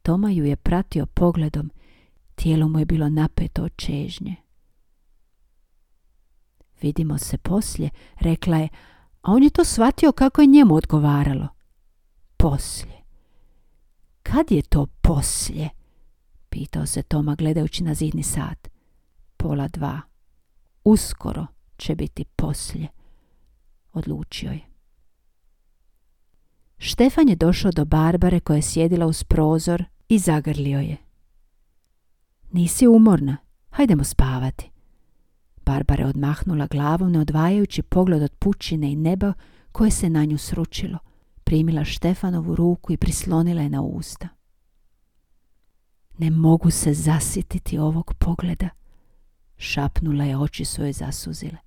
Toma 0.01 0.31
ju 0.31 0.45
je 0.45 0.55
pratio 0.55 1.05
pogledom, 1.05 1.71
tijelo 2.35 2.67
mu 2.67 2.79
je 2.79 2.85
bilo 2.85 3.09
napeto 3.09 3.63
od 3.63 3.71
čežnje. 3.75 4.35
Vidimo 6.81 7.17
se 7.17 7.37
poslije, 7.37 7.89
rekla 8.15 8.57
je, 8.57 8.69
a 9.21 9.31
on 9.31 9.43
je 9.43 9.49
to 9.49 9.63
shvatio 9.65 10.11
kako 10.11 10.41
je 10.41 10.47
njemu 10.47 10.75
odgovaralo. 10.75 11.47
Poslije. 12.37 13.01
Kad 14.23 14.51
je 14.51 14.61
to 14.61 14.85
poslije? 15.01 15.69
Pitao 16.49 16.85
se 16.85 17.03
Toma 17.03 17.35
gledajući 17.35 17.83
na 17.83 17.93
zidni 17.93 18.23
sat. 18.23 18.67
Pola 19.37 19.67
dva. 19.67 20.01
Uskoro 20.83 21.47
će 21.77 21.95
biti 21.95 22.25
poslije. 22.25 22.87
Odlučio 23.93 24.51
je. 24.51 24.61
Štefan 26.77 27.29
je 27.29 27.35
došao 27.35 27.71
do 27.71 27.85
Barbare 27.85 28.39
koja 28.39 28.55
je 28.55 28.61
sjedila 28.61 29.05
uz 29.05 29.23
prozor 29.23 29.83
i 30.11 30.19
zagrlio 30.19 30.79
je. 30.79 30.97
Nisi 32.51 32.87
umorna, 32.87 33.37
hajdemo 33.69 34.03
spavati. 34.03 34.71
Barbara 35.65 36.07
odmahnula 36.07 36.67
glavom, 36.67 37.11
ne 37.11 37.19
odvajajući 37.19 37.81
pogled 37.81 38.23
od 38.23 38.35
pučine 38.39 38.91
i 38.91 38.95
neba 38.95 39.33
koje 39.71 39.91
se 39.91 40.09
na 40.09 40.25
nju 40.25 40.37
sručilo. 40.37 40.97
Primila 41.43 41.83
Štefanovu 41.83 42.55
ruku 42.55 42.93
i 42.93 42.97
prislonila 42.97 43.61
je 43.61 43.69
na 43.69 43.81
usta. 43.81 44.27
Ne 46.17 46.29
mogu 46.29 46.71
se 46.71 46.93
zasititi 46.93 47.77
ovog 47.77 48.13
pogleda, 48.13 48.69
šapnula 49.57 50.23
je 50.23 50.37
oči 50.37 50.65
svoje 50.65 50.93
zasuzile. 50.93 51.57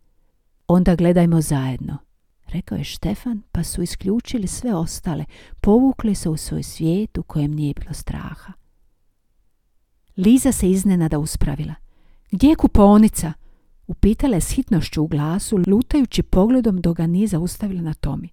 Onda 0.69 0.97
gledajmo 0.97 1.41
zajedno, 1.41 1.99
rekao 2.47 2.79
je 2.79 2.85
Štefan, 2.85 3.43
pa 3.53 3.65
su 3.65 3.83
isključili 3.83 4.47
sve 4.47 4.75
ostale, 4.75 5.25
povukli 5.61 6.15
se 6.15 6.29
u 6.29 6.37
svoj 6.37 6.63
svijet 6.63 7.19
u 7.19 7.23
kojem 7.23 7.51
nije 7.51 7.75
bilo 7.75 7.95
straha. 7.95 8.53
Liza 10.17 10.53
se 10.53 10.71
iznenada 10.71 11.19
uspravila. 11.19 11.75
Gdje 12.31 12.49
je 12.49 12.57
kuponica? 12.57 13.33
Upitala 13.87 14.35
je 14.35 14.41
s 14.41 14.51
hitnošću 14.51 15.03
u 15.03 15.07
glasu, 15.07 15.61
lutajući 15.67 16.23
pogledom 16.23 16.81
dok 16.81 16.97
ga 16.97 17.07
nije 17.07 17.27
zaustavila 17.27 17.83
na 17.83 17.95
Tomi. 17.95 18.29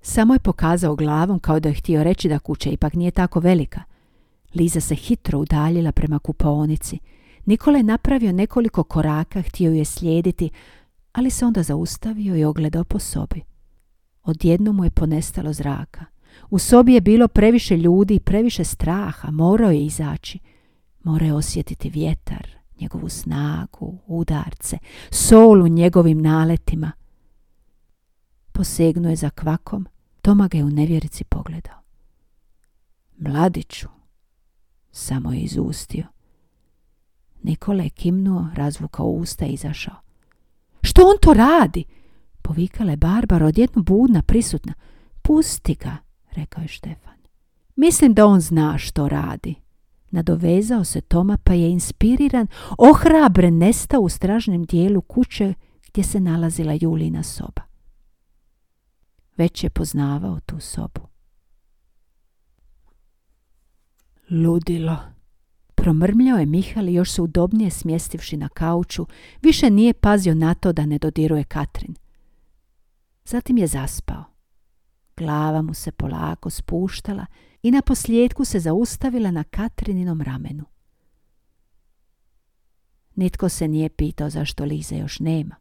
Samo 0.00 0.34
je 0.34 0.38
pokazao 0.38 0.96
glavom 0.96 1.38
kao 1.38 1.60
da 1.60 1.68
je 1.68 1.74
htio 1.74 2.04
reći 2.04 2.28
da 2.28 2.38
kuća 2.38 2.70
ipak 2.70 2.94
nije 2.94 3.10
tako 3.10 3.40
velika. 3.40 3.82
Liza 4.54 4.80
se 4.80 4.94
hitro 4.94 5.38
udaljila 5.38 5.92
prema 5.92 6.18
kupaonici. 6.18 6.98
Nikola 7.46 7.76
je 7.76 7.82
napravio 7.82 8.32
nekoliko 8.32 8.82
koraka, 8.82 9.42
htio 9.42 9.72
je 9.72 9.84
slijediti, 9.84 10.50
ali 11.12 11.30
se 11.30 11.44
onda 11.44 11.62
zaustavio 11.62 12.36
i 12.36 12.44
ogledao 12.44 12.84
po 12.84 12.98
sobi. 12.98 13.42
Odjedno 14.22 14.72
mu 14.72 14.84
je 14.84 14.90
ponestalo 14.90 15.52
zraka. 15.52 16.04
U 16.50 16.58
sobi 16.58 16.94
je 16.94 17.00
bilo 17.00 17.28
previše 17.28 17.76
ljudi 17.76 18.14
i 18.14 18.20
previše 18.20 18.64
straha, 18.64 19.30
morao 19.30 19.70
je 19.70 19.84
izaći. 19.84 20.38
Morao 21.04 21.26
je 21.26 21.34
osjetiti 21.34 21.90
vjetar, 21.90 22.48
njegovu 22.80 23.08
snagu, 23.08 23.98
udarce, 24.06 24.78
sol 25.10 25.62
u 25.62 25.68
njegovim 25.68 26.22
naletima. 26.22 26.92
Posegnuo 28.52 29.10
je 29.10 29.16
za 29.16 29.30
kvakom, 29.30 29.86
Toma 30.28 30.48
ga 30.48 30.58
je 30.58 30.64
u 30.64 30.70
nevjerici 30.70 31.24
pogledao. 31.24 31.82
Mladiću, 33.18 33.88
samo 34.90 35.32
je 35.32 35.40
izustio. 35.40 36.06
Nikola 37.42 37.82
je 37.82 37.90
kimnuo, 37.90 38.48
razvukao 38.54 39.06
usta 39.06 39.46
i 39.46 39.52
izašao. 39.52 39.94
Što 40.82 41.02
on 41.02 41.16
to 41.22 41.34
radi? 41.34 41.84
Povikala 42.42 42.90
je 42.90 42.96
Barbara 42.96 43.46
odjedno 43.46 43.82
budna, 43.82 44.22
prisutna. 44.22 44.74
Pusti 45.22 45.74
ga, 45.74 45.96
rekao 46.32 46.62
je 46.62 46.68
Štefan. 46.68 47.18
Mislim 47.76 48.14
da 48.14 48.26
on 48.26 48.40
zna 48.40 48.78
što 48.78 49.08
radi. 49.08 49.54
Nadovezao 50.10 50.84
se 50.84 51.00
Toma 51.00 51.38
pa 51.44 51.54
je 51.54 51.70
inspiriran, 51.70 52.46
ohrabren 52.78 53.58
nestao 53.58 54.00
u 54.00 54.08
stražnem 54.08 54.64
dijelu 54.64 55.00
kuće 55.00 55.54
gdje 55.88 56.04
se 56.04 56.20
nalazila 56.20 56.78
Julina 56.80 57.22
soba. 57.22 57.62
Već 59.36 59.64
je 59.64 59.70
poznavao 59.70 60.40
tu 60.40 60.60
sobu. 60.60 61.00
Ludilo. 64.30 65.17
Promrmljao 65.88 66.38
je 66.38 66.46
Mihal 66.46 66.88
još 66.88 67.10
se 67.10 67.22
udobnije 67.22 67.70
smjestivši 67.70 68.36
na 68.36 68.48
kauču, 68.48 69.06
više 69.42 69.70
nije 69.70 69.94
pazio 69.94 70.34
na 70.34 70.54
to 70.54 70.72
da 70.72 70.86
ne 70.86 70.98
dodiruje 70.98 71.44
Katrin. 71.44 71.94
Zatim 73.24 73.58
je 73.58 73.66
zaspao. 73.66 74.24
Glava 75.16 75.62
mu 75.62 75.74
se 75.74 75.92
polako 75.92 76.50
spuštala 76.50 77.26
i 77.62 77.70
na 77.70 77.82
posljedku 77.82 78.44
se 78.44 78.60
zaustavila 78.60 79.30
na 79.30 79.44
Katrininom 79.44 80.22
ramenu. 80.22 80.64
Nitko 83.14 83.48
se 83.48 83.68
nije 83.68 83.88
pitao 83.88 84.30
zašto 84.30 84.64
Lize 84.64 84.96
još 84.96 85.20
nema. 85.20 85.54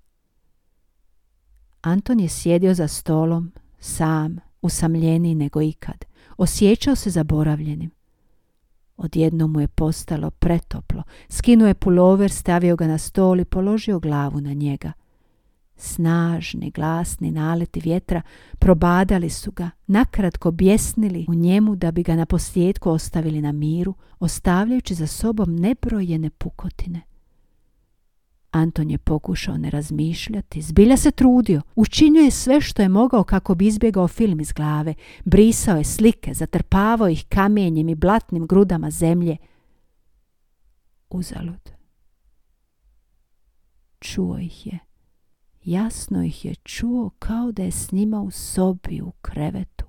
Anton 1.81 2.19
je 2.19 2.29
sjedio 2.29 2.74
za 2.74 2.88
stolom, 2.88 3.51
sam, 3.79 4.38
usamljeniji 4.62 5.36
nego 5.36 5.62
ikad. 5.62 6.05
Osjećao 6.38 6.96
se 6.96 7.10
zaboravljenim. 7.10 7.97
Odjedno 8.98 9.48
mu 9.48 9.62
je 9.62 9.68
postalo 9.68 10.32
pretoplo. 10.32 11.04
Skinuo 11.30 11.68
je 11.68 11.74
pulover, 11.74 12.32
stavio 12.32 12.75
ga 12.75 12.88
na 12.88 12.98
stol 12.98 13.39
i 13.39 13.46
položio 13.46 14.00
glavu 14.00 14.42
na 14.42 14.54
njega. 14.54 14.92
Snažni, 15.75 16.72
glasni 16.72 17.32
naleti 17.32 17.80
vjetra 17.80 18.22
probadali 18.60 19.30
su 19.30 19.51
ga, 19.51 19.70
nakratko 19.88 20.51
bjesnili 20.51 21.25
u 21.30 21.34
njemu 21.34 21.75
da 21.75 21.92
bi 21.92 22.04
ga 22.04 22.16
na 22.16 22.25
posljedku 22.25 22.89
ostavili 22.89 23.42
na 23.42 23.51
miru, 23.51 23.94
ostavljajući 24.20 24.96
za 24.96 25.08
sobom 25.08 25.56
nebrojene 25.56 26.30
pukotine. 26.30 27.01
Anton 28.58 28.92
je 28.92 28.98
pokušao 28.98 29.58
ne 29.58 29.70
razmišljati, 29.70 30.62
zbilja 30.62 30.98
se 30.98 31.12
trudio, 31.12 31.62
učinio 31.76 32.22
je 32.22 32.32
sve 32.32 32.62
što 32.62 32.82
je 32.82 32.90
mogao 32.90 33.24
kako 33.24 33.56
bi 33.56 33.68
izbjegao 33.68 34.08
film 34.08 34.40
iz 34.40 34.52
glave, 34.52 34.94
brisao 35.26 35.78
je 35.78 35.84
slike, 35.84 36.34
zatrpavao 36.34 37.10
ih 37.10 37.26
kamenjem 37.30 37.90
i 37.90 37.96
blatnim 37.96 38.48
grudama 38.48 38.92
zemlje. 38.92 39.38
Uzalud. 41.10 41.70
Čuo 44.00 44.38
ih 44.38 44.68
je. 44.68 44.80
Jasno 45.64 46.24
ih 46.24 46.46
je 46.46 46.56
čuo 46.56 47.10
kao 47.20 47.52
da 47.52 47.64
je 47.64 47.72
s 47.72 47.92
njima 47.92 48.22
u 48.22 48.32
sobi 48.32 49.02
u 49.02 49.12
krevetu. 49.12 49.86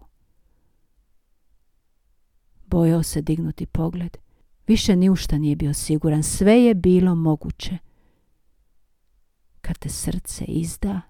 Bojao 2.67 3.03
se 3.03 3.23
dignuti 3.23 3.67
pogled. 3.67 4.17
Više 4.67 4.97
ni 4.97 5.11
u 5.11 5.17
šta 5.17 5.39
nije 5.39 5.57
bio 5.57 5.75
siguran. 5.75 6.23
Sve 6.23 6.63
je 6.63 6.75
bilo 6.75 7.15
moguće 7.15 7.79
kad 9.69 9.79
te 9.79 9.89
srce 9.89 10.45
izda. 10.45 11.01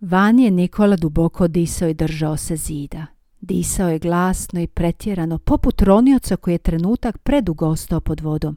Van 0.00 0.38
je 0.38 0.50
Nikola 0.50 0.96
duboko 0.96 1.48
disao 1.48 1.88
i 1.88 1.94
držao 1.94 2.36
se 2.36 2.56
zida. 2.56 3.06
Disao 3.40 3.88
je 3.88 3.98
glasno 3.98 4.60
i 4.60 4.66
pretjerano, 4.66 5.38
poput 5.38 5.82
ronioca 5.82 6.36
koji 6.36 6.54
je 6.54 6.58
trenutak 6.58 7.18
predugo 7.18 7.66
ostao 7.66 8.00
pod 8.00 8.20
vodom. 8.20 8.56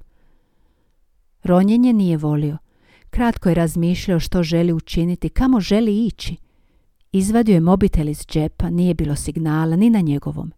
Ronjenje 1.43 1.93
nije 1.93 2.17
volio. 2.17 2.57
Kratko 3.09 3.49
je 3.49 3.55
razmišljao 3.55 4.19
što 4.19 4.43
želi 4.43 4.73
učiniti, 4.73 5.29
kamo 5.29 5.59
želi 5.59 6.05
ići. 6.05 6.35
Izvadio 7.11 7.53
je 7.53 7.59
mobitel 7.59 8.09
iz 8.09 8.25
džepa, 8.27 8.69
nije 8.69 8.93
bilo 8.93 9.15
signala 9.15 9.75
ni 9.75 9.89
na 9.89 10.01
njegovom. 10.01 10.53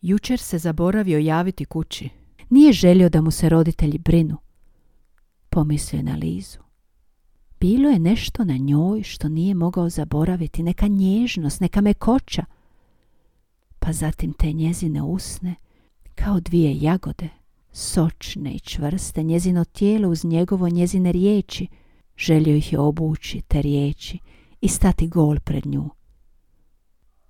Jučer 0.00 0.38
se 0.38 0.58
zaboravio 0.58 1.18
javiti 1.18 1.64
kući. 1.64 2.23
Nije 2.54 2.72
želio 2.72 3.08
da 3.08 3.20
mu 3.20 3.30
se 3.30 3.48
roditelji 3.48 3.98
brinu. 3.98 4.36
Pomislio 5.50 5.98
je 5.98 6.02
na 6.02 6.16
Lizu. 6.16 6.58
Bilo 7.60 7.90
je 7.90 7.98
nešto 7.98 8.44
na 8.44 8.56
njoj 8.56 9.02
što 9.02 9.28
nije 9.28 9.54
mogao 9.54 9.88
zaboraviti, 9.88 10.62
neka 10.62 10.86
nježnost, 10.86 11.60
neka 11.60 11.80
mekoća. 11.80 12.44
Pa 13.78 13.92
zatim 13.92 14.32
te 14.32 14.52
njezine 14.52 15.02
usne, 15.02 15.54
kao 16.14 16.40
dvije 16.40 16.80
jagode, 16.80 17.28
sočne 17.72 18.52
i 18.52 18.60
čvrste, 18.60 19.22
njezino 19.22 19.64
tijelo 19.64 20.08
uz 20.08 20.24
njegovo 20.24 20.68
njezine 20.68 21.12
riječi, 21.12 21.66
želio 22.16 22.56
ih 22.56 22.72
je 22.72 22.78
obući, 22.78 23.42
te 23.48 23.62
riječi, 23.62 24.18
i 24.60 24.68
stati 24.68 25.08
gol 25.08 25.40
pred 25.40 25.66
nju. 25.66 25.90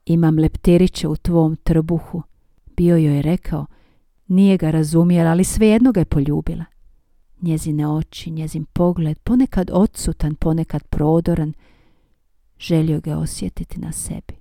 Imam 0.07 0.38
leptiriće 0.38 1.09
u 1.09 1.16
tvom 1.16 1.57
trbuhu, 1.57 2.23
bio 2.76 2.97
joj 2.97 3.16
je 3.16 3.23
rekao, 3.23 3.66
nije 4.26 4.57
ga 4.57 4.71
razumjela, 4.71 5.31
ali 5.31 5.45
svejedno 5.45 5.93
ga 5.93 6.00
je 6.00 6.04
poljubila. 6.04 6.64
Njezine 7.40 7.88
oči, 7.88 8.31
njezin 8.31 8.64
pogled, 8.64 9.19
ponekad 9.19 9.71
odsutan, 9.73 10.35
ponekad 10.35 10.85
prodoran, 10.85 11.52
želio 12.59 13.00
ga 13.00 13.19
osjetiti 13.19 13.81
na 13.81 13.93
sebi. 13.93 14.35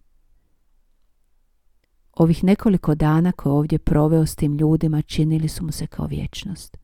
Ovih 2.13 2.43
nekoliko 2.43 2.95
dana 2.95 3.31
koje 3.31 3.53
ovdje 3.53 3.79
proveo 3.79 4.25
s 4.25 4.35
tim 4.35 4.57
ljudima 4.57 5.01
činili 5.01 5.47
su 5.47 5.65
mu 5.65 5.71
se 5.71 5.87
kao 5.87 6.07
vječnost. 6.07 6.77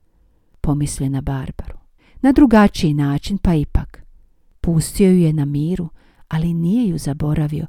Pomislio 0.60 1.08
na 1.08 1.20
Barbaru. 1.20 1.78
Na 2.20 2.32
drugačiji 2.32 2.94
način, 2.94 3.38
pa 3.38 3.54
ipak. 3.54 4.02
Pustio 4.60 5.10
ju 5.10 5.18
je 5.18 5.32
na 5.32 5.44
miru, 5.44 5.88
ali 6.28 6.54
nije 6.54 6.88
ju 6.88 6.98
zaboravio. 6.98 7.66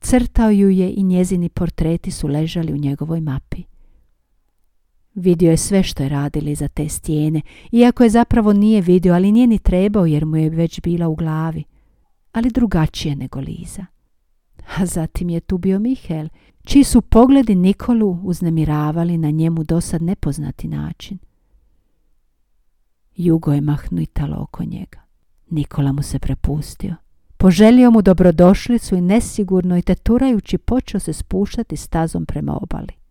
Crtao 0.00 0.50
ju 0.50 0.70
je 0.70 0.92
i 0.92 1.02
njezini 1.02 1.48
portreti 1.48 2.10
su 2.10 2.28
ležali 2.28 2.72
u 2.72 2.76
njegovoj 2.76 3.20
mapi. 3.20 3.62
Vidio 5.16 5.50
je 5.50 5.56
sve 5.56 5.82
što 5.82 6.02
je 6.02 6.08
radili 6.08 6.54
za 6.54 6.68
te 6.68 6.88
stijene, 6.88 7.40
iako 7.72 8.02
je 8.02 8.10
zapravo 8.10 8.52
nije 8.52 8.80
vidio, 8.80 9.14
ali 9.14 9.32
nije 9.32 9.46
ni 9.46 9.58
trebao 9.58 10.06
jer 10.06 10.26
mu 10.26 10.36
je 10.36 10.50
već 10.50 10.80
bila 10.80 11.08
u 11.08 11.14
glavi. 11.14 11.64
Ali 12.32 12.50
drugačije 12.50 13.16
nego 13.16 13.40
Liza. 13.40 13.86
A 14.76 14.86
zatim 14.86 15.30
je 15.30 15.40
tu 15.40 15.58
bio 15.58 15.78
Mihael, 15.78 16.28
čiji 16.64 16.84
su 16.84 17.02
pogledi 17.02 17.54
Nikolu 17.54 18.18
uznemiravali 18.22 19.18
na 19.18 19.30
njemu 19.30 19.64
dosad 19.64 20.02
nepoznati 20.02 20.68
način. 20.68 21.18
Jugo 23.16 23.52
je 23.52 23.60
mahnutalo 23.60 24.36
oko 24.42 24.64
njega. 24.64 25.00
Nikola 25.50 25.92
mu 25.92 26.02
se 26.02 26.18
prepustio. 26.18 26.94
Poželio 27.36 27.90
mu 27.90 28.02
dobrodošlicu 28.02 28.96
i 28.96 29.00
nesigurno 29.00 29.78
i 29.78 29.82
teturajući 29.82 30.58
počeo 30.58 31.00
se 31.00 31.12
spuštati 31.12 31.76
stazom 31.76 32.26
prema 32.26 32.58
obali. 32.62 33.05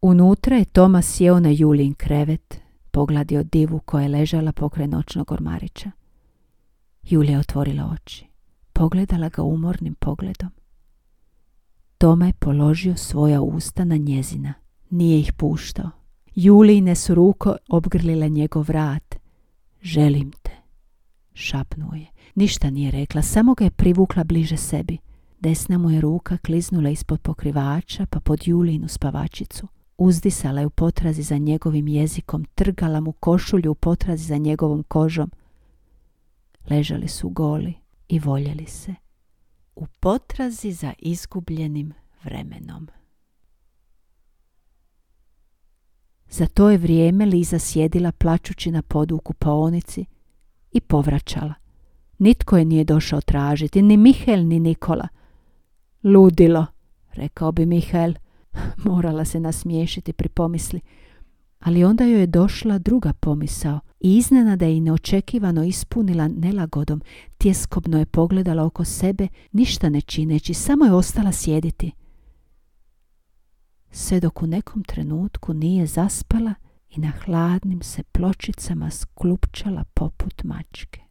Unutra 0.00 0.56
je 0.56 0.64
Toma 0.64 1.02
sjeo 1.02 1.40
na 1.40 1.50
Julin 1.50 1.94
krevet, 1.94 2.60
pogladio 2.90 3.42
divu 3.42 3.80
koja 3.84 4.02
je 4.02 4.08
ležala 4.08 4.52
pokraj 4.52 4.86
noćnog 4.86 5.32
ormarića. 5.32 5.90
Julija 7.02 7.38
otvorila 7.38 7.94
oči. 7.94 8.26
Pogledala 8.72 9.28
ga 9.28 9.42
umornim 9.42 9.94
pogledom. 9.94 10.50
Toma 11.98 12.26
je 12.26 12.32
položio 12.32 12.96
svoja 12.96 13.40
usta 13.40 13.84
na 13.84 13.96
njezina. 13.96 14.54
Nije 14.90 15.20
ih 15.20 15.32
puštao. 15.32 15.90
Julijne 16.34 16.94
su 16.94 17.14
ruko 17.14 17.56
obgrlile 17.68 18.28
njegov 18.28 18.64
vrat. 18.68 19.14
Želim 19.82 20.32
te, 20.42 20.52
šapnuo 21.34 21.94
je. 21.94 22.06
Ništa 22.34 22.70
nije 22.70 22.90
rekla, 22.90 23.22
samo 23.22 23.54
ga 23.54 23.64
je 23.64 23.70
privukla 23.70 24.24
bliže 24.24 24.56
sebi. 24.56 24.98
Desna 25.40 25.78
mu 25.78 25.90
je 25.90 26.00
ruka 26.00 26.36
kliznula 26.36 26.90
ispod 26.90 27.20
pokrivača 27.20 28.06
pa 28.06 28.20
pod 28.20 28.48
Julinu 28.48 28.88
spavačicu. 28.88 29.68
Uzdisala 29.98 30.60
je 30.60 30.66
u 30.66 30.70
potrazi 30.70 31.22
za 31.22 31.38
njegovim 31.38 31.88
jezikom, 31.88 32.44
trgala 32.44 33.00
mu 33.00 33.12
košulju 33.12 33.70
u 33.70 33.74
potrazi 33.74 34.24
za 34.24 34.36
njegovom 34.36 34.82
kožom. 34.82 35.30
Ležali 36.70 37.08
su 37.08 37.28
goli 37.28 37.74
i 38.08 38.18
voljeli 38.18 38.66
se. 38.66 38.94
U 39.76 39.86
potrazi 40.00 40.72
za 40.72 40.92
izgubljenim 40.98 41.92
vremenom. 42.24 42.88
Za 46.30 46.46
to 46.46 46.70
je 46.70 46.78
vrijeme 46.78 47.26
Liza 47.26 47.58
sjedila 47.58 48.12
plačući 48.12 48.70
na 48.70 48.82
podu 48.82 49.16
u 49.16 49.20
kupaonici 49.20 50.04
i 50.72 50.80
povraćala. 50.80 51.54
Nitko 52.18 52.56
je 52.56 52.64
nije 52.64 52.84
došao 52.84 53.20
tražiti, 53.20 53.82
ni 53.82 53.96
Mihael, 53.96 54.46
ni 54.46 54.60
Nikola. 54.60 55.08
Ludilo, 56.04 56.66
rekao 57.12 57.52
bi 57.52 57.66
Mihael, 57.66 58.14
Morala 58.84 59.24
se 59.24 59.40
nasmiješiti 59.40 60.12
pri 60.12 60.28
pomisli. 60.28 60.80
Ali 61.60 61.84
onda 61.84 62.04
joj 62.04 62.20
je 62.20 62.26
došla 62.26 62.78
druga 62.78 63.12
pomisao 63.12 63.80
i 64.00 64.16
iznenada 64.16 64.66
je 64.66 64.76
i 64.76 64.80
neočekivano 64.80 65.64
ispunila 65.64 66.28
nelagodom. 66.28 67.02
Tjeskobno 67.38 67.98
je 67.98 68.06
pogledala 68.06 68.64
oko 68.64 68.84
sebe, 68.84 69.28
ništa 69.52 69.88
ne 69.88 70.00
čineći, 70.00 70.54
samo 70.54 70.84
je 70.84 70.92
ostala 70.92 71.32
sjediti. 71.32 71.92
Sve 73.90 74.20
dok 74.20 74.42
u 74.42 74.46
nekom 74.46 74.84
trenutku 74.84 75.54
nije 75.54 75.86
zaspala 75.86 76.54
i 76.90 77.00
na 77.00 77.12
hladnim 77.24 77.82
se 77.82 78.02
pločicama 78.02 78.90
sklupčala 78.90 79.84
poput 79.94 80.44
mačke. 80.44 81.07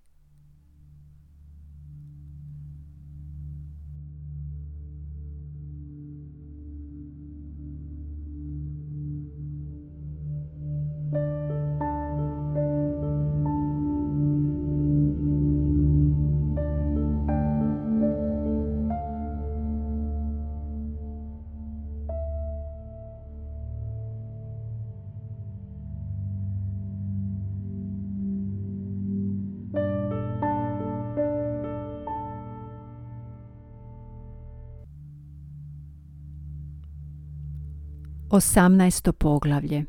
Osamnaesto 38.37 39.13
poglavlje 39.13 39.85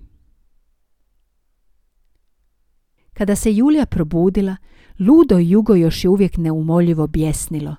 Kada 3.13 3.37
se 3.37 3.55
Julija 3.55 3.87
probudila, 3.87 4.57
ludo 4.99 5.39
jugo 5.39 5.75
još 5.75 6.05
je 6.05 6.11
uvijek 6.11 6.37
neumoljivo 6.37 7.07
bjesnilo 7.07 7.77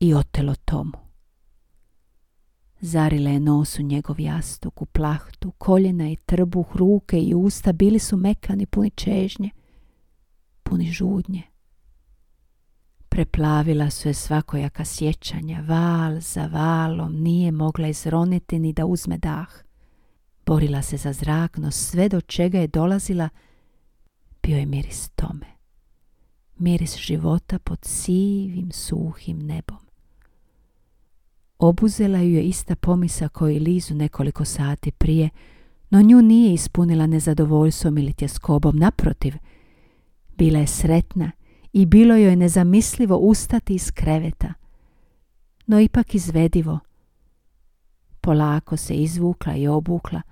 i 0.00 0.14
otelo 0.14 0.54
tomu. 0.54 0.92
Zarile 2.80 3.32
je 3.32 3.40
nos 3.40 3.78
u 3.78 3.82
njegov 3.82 4.20
jastuk, 4.20 4.82
u 4.82 4.86
plahtu, 4.86 5.50
koljena 5.58 6.10
i 6.10 6.16
trbuh, 6.16 6.76
ruke 6.76 7.20
i 7.20 7.34
usta 7.34 7.72
bili 7.72 7.98
su 7.98 8.16
mekani, 8.16 8.66
puni 8.66 8.90
čežnje, 8.90 9.50
puni 10.62 10.92
žudnje. 10.92 11.42
Preplavila 13.16 13.90
su 13.90 14.08
je 14.08 14.14
svakojaka 14.14 14.84
sjećanja, 14.84 15.64
val 15.68 16.20
za 16.20 16.46
valom, 16.46 17.22
nije 17.22 17.52
mogla 17.52 17.88
izroniti 17.88 18.58
ni 18.58 18.72
da 18.72 18.86
uzme 18.86 19.18
dah. 19.18 19.48
Borila 20.46 20.82
se 20.82 20.96
za 20.96 21.12
zrak, 21.12 21.56
no 21.56 21.70
sve 21.70 22.08
do 22.08 22.20
čega 22.20 22.58
je 22.58 22.66
dolazila 22.66 23.28
bio 24.42 24.56
je 24.56 24.66
miris 24.66 25.08
tome. 25.08 25.46
Miris 26.58 26.96
života 26.96 27.58
pod 27.58 27.78
sivim, 27.82 28.72
suhim 28.72 29.38
nebom. 29.38 29.80
Obuzela 31.58 32.18
ju 32.18 32.34
je 32.34 32.42
ista 32.42 32.76
pomisa 32.76 33.28
koji 33.28 33.58
Lizu 33.58 33.94
nekoliko 33.94 34.44
sati 34.44 34.90
prije, 34.90 35.28
no 35.90 36.02
nju 36.02 36.22
nije 36.22 36.54
ispunila 36.54 37.06
nezadovoljstvom 37.06 37.98
ili 37.98 38.12
tjeskobom, 38.12 38.76
naprotiv. 38.76 39.34
Bila 40.38 40.58
je 40.58 40.66
sretna 40.66 41.30
i 41.76 41.86
bilo 41.86 42.16
joj 42.16 42.36
nezamislivo 42.36 43.16
ustati 43.16 43.74
iz 43.74 43.90
kreveta, 43.90 44.54
no 45.66 45.80
ipak 45.80 46.14
izvedivo. 46.14 46.78
Polako 48.20 48.76
se 48.76 48.94
izvukla 48.94 49.56
i 49.56 49.68
obukla, 49.68 50.22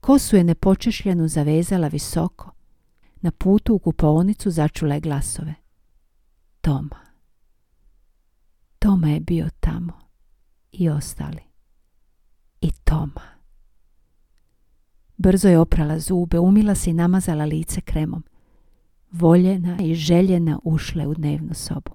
kosu 0.00 0.36
je 0.36 0.44
nepočešljenu 0.44 1.28
zavezala 1.28 1.88
visoko. 1.88 2.50
Na 3.20 3.30
putu 3.30 3.74
u 3.74 3.78
kupovnicu 3.78 4.50
začula 4.50 4.94
je 4.94 5.00
glasove. 5.00 5.54
Toma. 6.60 7.00
Toma 8.78 9.08
je 9.08 9.20
bio 9.20 9.48
tamo. 9.60 9.92
I 10.72 10.88
ostali. 10.88 11.42
I 12.60 12.70
Toma. 12.84 13.22
Brzo 15.16 15.48
je 15.48 15.58
oprala 15.58 15.98
zube, 15.98 16.38
umila 16.38 16.74
se 16.74 16.90
i 16.90 16.94
namazala 16.94 17.44
lice 17.44 17.80
kremom. 17.80 18.22
Voljena 19.12 19.76
i 19.80 19.94
željena 19.94 20.58
ušle 20.64 21.06
u 21.06 21.14
dnevnu 21.14 21.54
sobu. 21.54 21.90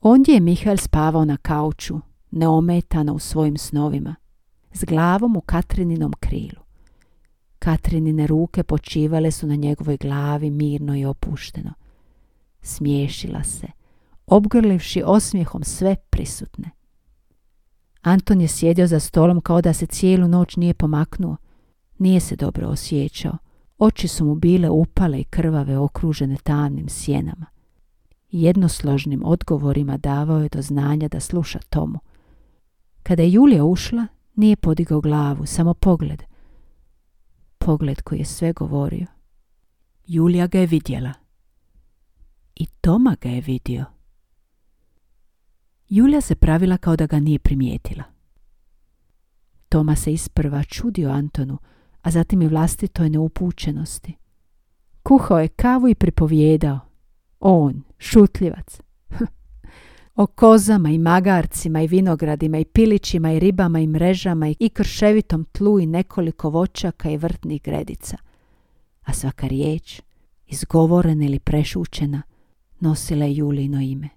Ondje 0.00 0.34
je 0.34 0.40
Mihael 0.40 0.76
spavao 0.76 1.24
na 1.24 1.36
kauču, 1.36 2.00
neometano 2.30 3.14
u 3.14 3.18
svojim 3.18 3.58
snovima, 3.58 4.14
s 4.72 4.84
glavom 4.84 5.36
u 5.36 5.40
Katrininom 5.40 6.12
krilu. 6.20 6.62
Katrinine 7.58 8.26
ruke 8.26 8.62
počivale 8.62 9.30
su 9.30 9.46
na 9.46 9.54
njegovoj 9.54 9.96
glavi 9.96 10.50
mirno 10.50 10.96
i 10.96 11.04
opušteno. 11.04 11.72
Smiješila 12.62 13.42
se, 13.42 13.66
obgrlivši 14.26 15.02
osmijehom 15.06 15.64
sve 15.64 15.96
prisutne. 16.10 16.70
Anton 18.00 18.40
je 18.40 18.48
sjedio 18.48 18.86
za 18.86 19.00
stolom 19.00 19.40
kao 19.40 19.62
da 19.62 19.72
se 19.72 19.86
cijelu 19.86 20.28
noć 20.28 20.56
nije 20.56 20.74
pomaknuo. 20.74 21.36
Nije 21.98 22.20
se 22.20 22.36
dobro 22.36 22.68
osjećao. 22.68 23.36
Oči 23.84 24.08
su 24.08 24.24
mu 24.24 24.34
bile 24.34 24.70
upale 24.70 25.20
i 25.20 25.24
krvave 25.24 25.78
okružene 25.78 26.36
tamnim 26.36 26.88
sjenama. 26.88 27.46
Jednosložnim 28.30 29.22
odgovorima 29.24 29.96
davao 29.96 30.38
je 30.38 30.48
do 30.48 30.62
znanja 30.62 31.08
da 31.08 31.20
sluša 31.20 31.58
Tomu. 31.58 31.98
Kada 33.02 33.22
je 33.22 33.32
Julija 33.32 33.64
ušla, 33.64 34.06
nije 34.34 34.56
podigao 34.56 35.00
glavu, 35.00 35.46
samo 35.46 35.74
pogled. 35.74 36.22
Pogled 37.58 38.02
koji 38.02 38.18
je 38.18 38.24
sve 38.24 38.52
govorio. 38.52 39.06
Julija 40.06 40.46
ga 40.46 40.58
je 40.58 40.66
vidjela. 40.66 41.12
I 42.54 42.66
Toma 42.66 43.16
ga 43.20 43.28
je 43.28 43.40
vidio. 43.40 43.84
Julija 45.88 46.20
se 46.20 46.34
pravila 46.34 46.76
kao 46.76 46.96
da 46.96 47.06
ga 47.06 47.20
nije 47.20 47.38
primijetila. 47.38 48.04
Toma 49.68 49.96
se 49.96 50.12
isprva 50.12 50.64
čudio 50.64 51.10
Antonu, 51.10 51.58
a 52.02 52.10
zatim 52.10 52.42
i 52.42 52.48
vlastitoj 52.48 53.10
neupućenosti. 53.10 54.16
Kuhao 55.02 55.40
je 55.40 55.48
kavu 55.48 55.88
i 55.88 55.94
pripovjedao. 55.94 56.80
On, 57.40 57.82
šutljivac. 57.98 58.80
o 60.14 60.26
kozama 60.26 60.90
i 60.90 60.98
magarcima 60.98 61.82
i 61.82 61.86
vinogradima 61.86 62.58
i 62.58 62.64
pilićima 62.64 63.32
i 63.32 63.38
ribama 63.38 63.80
i 63.80 63.86
mrežama 63.86 64.48
i 64.48 64.68
krševitom 64.68 65.44
tlu 65.44 65.80
i 65.80 65.86
nekoliko 65.86 66.50
voćaka 66.50 67.10
i 67.10 67.16
vrtnih 67.16 67.62
gredica. 67.62 68.16
A 69.02 69.12
svaka 69.12 69.46
riječ, 69.46 70.00
izgovorena 70.46 71.24
ili 71.24 71.38
prešućena, 71.38 72.22
nosila 72.80 73.24
je 73.24 73.36
Julino 73.36 73.80
ime. 73.80 74.08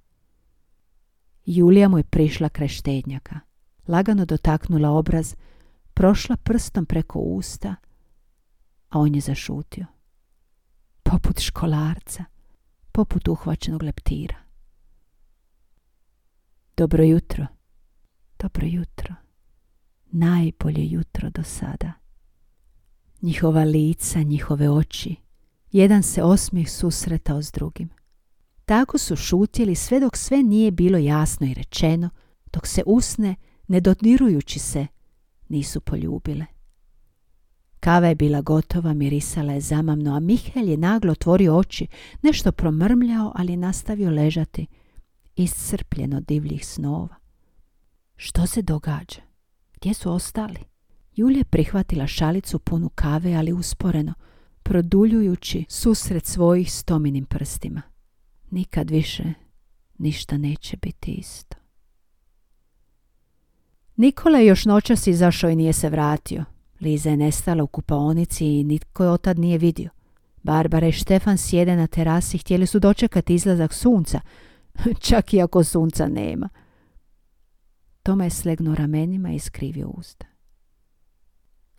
Julija 1.46 1.90
mu 1.90 1.98
je 1.98 2.04
prišla 2.04 2.50
kraj 2.50 2.68
štednjaka. 2.68 3.40
Lagano 3.88 4.26
dotaknula 4.26 4.90
obraz, 4.90 5.36
prošla 5.96 6.38
prstom 6.38 6.86
preko 6.86 7.20
usta, 7.20 7.76
a 8.90 9.00
on 9.00 9.16
je 9.16 9.22
zašutio. 9.22 9.86
Poput 11.04 11.40
školarca, 11.40 12.24
poput 12.92 13.28
uhvaćenog 13.28 13.84
leptira. 13.84 14.36
Dobro 16.78 17.04
jutro, 17.04 17.48
dobro 18.40 18.66
jutro, 18.68 19.16
najbolje 20.12 20.90
jutro 20.92 21.30
do 21.30 21.44
sada. 21.44 21.94
Njihova 23.22 23.64
lica, 23.64 24.22
njihove 24.22 24.70
oči, 24.70 25.16
jedan 25.72 26.04
se 26.04 26.24
osmijeh 26.24 26.70
susretao 26.72 27.42
s 27.42 27.52
drugim. 27.52 27.90
Tako 28.66 28.98
su 28.98 29.16
šutjeli 29.16 29.76
sve 29.76 30.00
dok 30.00 30.18
sve 30.18 30.44
nije 30.44 30.72
bilo 30.72 30.98
jasno 30.98 31.48
i 31.48 31.54
rečeno, 31.54 32.10
dok 32.54 32.68
se 32.68 32.84
usne, 32.86 33.36
ne 33.68 33.80
dodirujući 33.80 34.60
se, 34.60 34.88
nisu 35.50 35.82
poljubile. 35.82 36.46
Kava 37.80 38.08
je 38.08 38.16
bila 38.16 38.42
gotova, 38.42 38.94
mirisala 38.94 39.54
je 39.54 39.62
zamamno, 39.62 40.16
a 40.16 40.20
Mihael 40.20 40.70
je 40.70 40.78
naglo 40.78 41.12
otvorio 41.12 41.58
oči, 41.58 41.88
nešto 42.22 42.52
promrmljao, 42.52 43.32
ali 43.36 43.58
nastavio 43.58 44.12
ležati, 44.12 44.68
iscrpljen 45.36 46.14
od 46.14 46.26
divljih 46.26 46.68
snova. 46.68 47.16
Što 48.16 48.48
se 48.48 48.62
događa? 48.62 49.22
Gdje 49.74 49.94
su 49.94 50.12
ostali? 50.12 50.60
Julija 51.16 51.44
prihvatila 51.46 52.08
šalicu 52.08 52.60
punu 52.60 52.90
kave, 52.90 53.34
ali 53.34 53.54
usporeno, 53.54 54.14
produljujući 54.64 55.66
susret 55.70 56.26
svojih 56.26 56.74
stominim 56.74 57.26
prstima. 57.26 57.82
Nikad 58.52 58.90
više 58.90 59.24
ništa 59.98 60.38
neće 60.38 60.78
biti 60.78 61.12
isto. 61.12 61.65
Nikola 63.96 64.40
je 64.40 64.46
još 64.46 64.66
noćas 64.66 65.08
izašao 65.08 65.50
i 65.50 65.56
nije 65.56 65.74
se 65.74 65.90
vratio. 65.90 66.46
Liza 66.82 67.10
je 67.10 67.18
nestala 67.18 67.64
u 67.64 67.68
kupaonici 67.68 68.46
i 68.46 68.64
nitko 68.64 69.04
je 69.04 69.10
otad 69.10 69.40
nije 69.40 69.58
vidio. 69.58 69.90
Barbara 70.44 70.88
i 70.88 70.92
Štefan 70.92 71.38
sjede 71.38 71.76
na 71.76 71.88
terasi, 71.88 72.38
htjeli 72.38 72.68
su 72.68 72.80
dočekati 72.80 73.36
izlazak 73.36 73.74
sunca, 73.74 74.20
čak 75.08 75.34
i 75.34 75.42
ako 75.42 75.64
sunca 75.64 76.08
nema. 76.08 76.50
Toma 78.04 78.24
je 78.24 78.30
slegnuo 78.30 78.76
ramenima 78.76 79.32
i 79.32 79.40
skrivio 79.40 79.88
usta. 79.88 80.26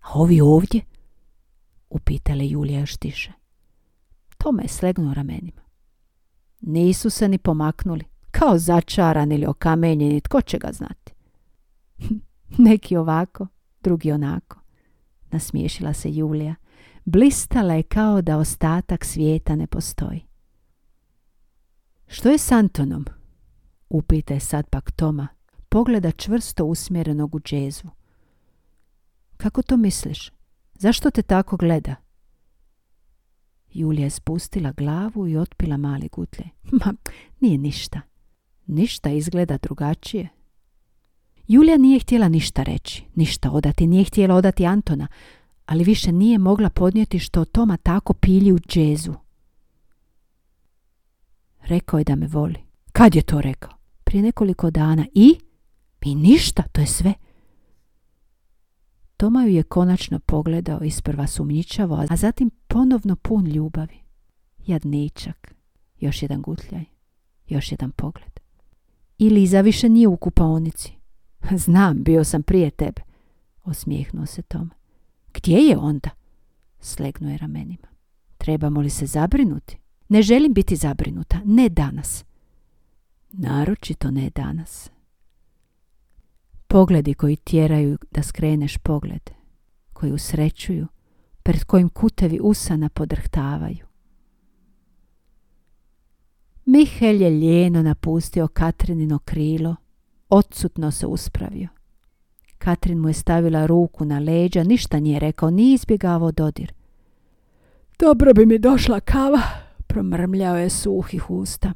A 0.01 0.13
ovi 0.15 0.41
ovdje? 0.41 0.81
Upitale 1.91 2.49
Julija 2.49 2.81
još 2.81 2.97
tiše. 2.97 3.33
Toma 4.39 4.63
je 4.63 4.69
slegnuo 4.69 5.15
ramenima. 5.15 5.63
Nisu 6.61 7.11
se 7.11 7.29
ni 7.29 7.39
pomaknuli, 7.39 8.05
kao 8.31 8.59
začaran 8.59 9.33
ili 9.33 9.47
okamenjeni, 9.47 10.21
tko 10.21 10.41
će 10.41 10.59
ga 10.59 10.73
znati. 10.73 11.16
Neki 12.69 12.97
ovako, 12.97 13.47
drugi 13.83 14.13
onako. 14.13 14.61
Nasmiješila 15.31 15.93
se 15.93 16.11
Julija. 16.11 16.55
Blistala 17.05 17.75
je 17.75 17.83
kao 17.83 18.23
da 18.23 18.39
ostatak 18.39 19.05
svijeta 19.05 19.57
ne 19.57 19.67
postoji. 19.67 20.27
Što 22.07 22.29
je 22.31 22.39
s 22.39 22.53
Antonom? 22.53 23.05
Upita 23.89 24.35
je 24.35 24.41
sad 24.41 24.69
pak 24.71 24.91
Toma. 24.91 25.29
Pogleda 25.69 26.11
čvrsto 26.11 26.65
usmjerenog 26.65 27.35
u 27.35 27.41
džezvu. 27.41 27.91
Kako 29.37 29.63
to 29.63 29.77
misliš? 29.77 30.33
Zašto 30.75 31.11
te 31.11 31.23
tako 31.23 31.57
gleda? 31.57 31.95
Julija 33.73 34.05
je 34.05 34.11
spustila 34.11 34.73
glavu 34.73 35.29
i 35.29 35.37
otpila 35.37 35.77
mali 35.77 36.09
gutlje. 36.09 36.45
Ma, 36.85 36.95
nije 37.41 37.59
ništa. 37.59 38.01
Ništa 38.67 39.11
izgleda 39.11 39.59
drugačije. 39.59 40.29
Julija 41.49 41.77
nije 41.77 41.99
htjela 42.01 42.29
ništa 42.29 42.63
reći, 42.63 43.05
ništa 43.15 43.51
odati, 43.51 43.87
nije 43.87 44.05
htjela 44.05 44.35
odati 44.35 44.67
Antona, 44.67 45.07
ali 45.67 45.85
više 45.85 46.13
nije 46.13 46.39
mogla 46.39 46.71
podnijeti 46.71 47.19
što 47.19 47.45
Toma 47.45 47.77
tako 47.77 48.15
pilji 48.15 48.53
u 48.53 48.59
džezu. 48.59 49.15
Rekao 51.63 51.99
je 51.99 52.05
da 52.05 52.17
me 52.17 52.27
voli. 52.27 52.57
Kad 52.93 53.15
je 53.15 53.23
to 53.23 53.41
rekao? 53.41 53.73
Prije 54.05 54.23
nekoliko 54.23 54.71
dana. 54.71 55.07
I? 55.15 55.39
I 56.07 56.15
ništa, 56.15 56.63
to 56.63 56.81
je 56.81 56.87
sve. 56.87 57.15
Toma 59.17 59.43
ju 59.43 59.49
je 59.49 59.63
konačno 59.63 60.19
pogledao 60.19 60.81
isprva 60.83 61.27
sumnjičavo, 61.27 62.05
a 62.09 62.17
zatim 62.17 62.51
ponovno 62.69 63.17
pun 63.17 63.47
ljubavi. 63.47 63.99
Jadničak. 64.67 65.55
Još 66.01 66.23
jedan 66.23 66.43
gutljaj. 66.43 66.85
Još 67.49 67.73
jedan 67.73 67.91
pogled. 67.91 68.41
I 69.19 69.31
Liza 69.31 69.61
više 69.61 69.89
nije 69.89 70.09
u 70.09 70.17
kupaonici. 70.17 70.96
Znam, 71.67 72.03
bio 72.03 72.25
sam 72.25 72.43
prije 72.43 72.71
tebe. 72.71 73.03
Osmijehnuo 73.65 74.27
se 74.27 74.43
Tom. 74.43 74.71
Gdje 75.35 75.57
je 75.57 75.77
onda? 75.77 76.11
Slegnuo 76.81 77.31
je 77.31 77.39
ramenima. 77.39 77.89
Trebamo 78.39 78.81
li 78.81 78.91
se 78.91 79.07
zabrinuti? 79.07 79.79
Ne 80.09 80.23
želim 80.23 80.53
biti 80.53 80.77
zabrinuta. 80.77 81.41
Ne 81.45 81.69
danas. 81.69 82.25
Naročito 83.33 84.11
ne 84.11 84.31
danas. 84.31 84.91
Pogledi 86.67 87.15
koji 87.15 87.37
tjeraju 87.37 87.99
da 88.11 88.23
skreneš 88.23 88.79
pogled, 88.79 89.31
koji 89.93 90.13
usrećuju, 90.13 90.87
pred 91.43 91.65
kojim 91.65 91.89
kutevi 91.89 92.41
usana 92.43 92.89
podrhtavaju. 92.89 93.87
Mihel 96.65 97.23
je 97.23 97.31
ljeno 97.31 97.83
napustio 97.83 98.49
Katrinino 98.49 99.19
krilo, 99.19 99.77
odsutno 100.29 100.91
se 100.91 101.07
uspravio. 101.07 101.69
Katrin 102.59 102.99
mu 102.99 103.09
je 103.09 103.15
stavila 103.15 103.67
ruku 103.67 104.05
na 104.05 104.19
leđa, 104.19 104.63
ništa 104.63 105.01
nije 105.01 105.19
rekao, 105.19 105.51
ni 105.51 105.73
izbjegavao 105.73 106.33
dodir. 106.33 106.73
Dobro 107.99 108.35
bi 108.35 108.47
mi 108.47 108.59
došla 108.59 109.01
kava, 109.01 109.43
promrmljao 109.87 110.57
je 110.57 110.71
suhih 110.71 111.31
usta. 111.31 111.73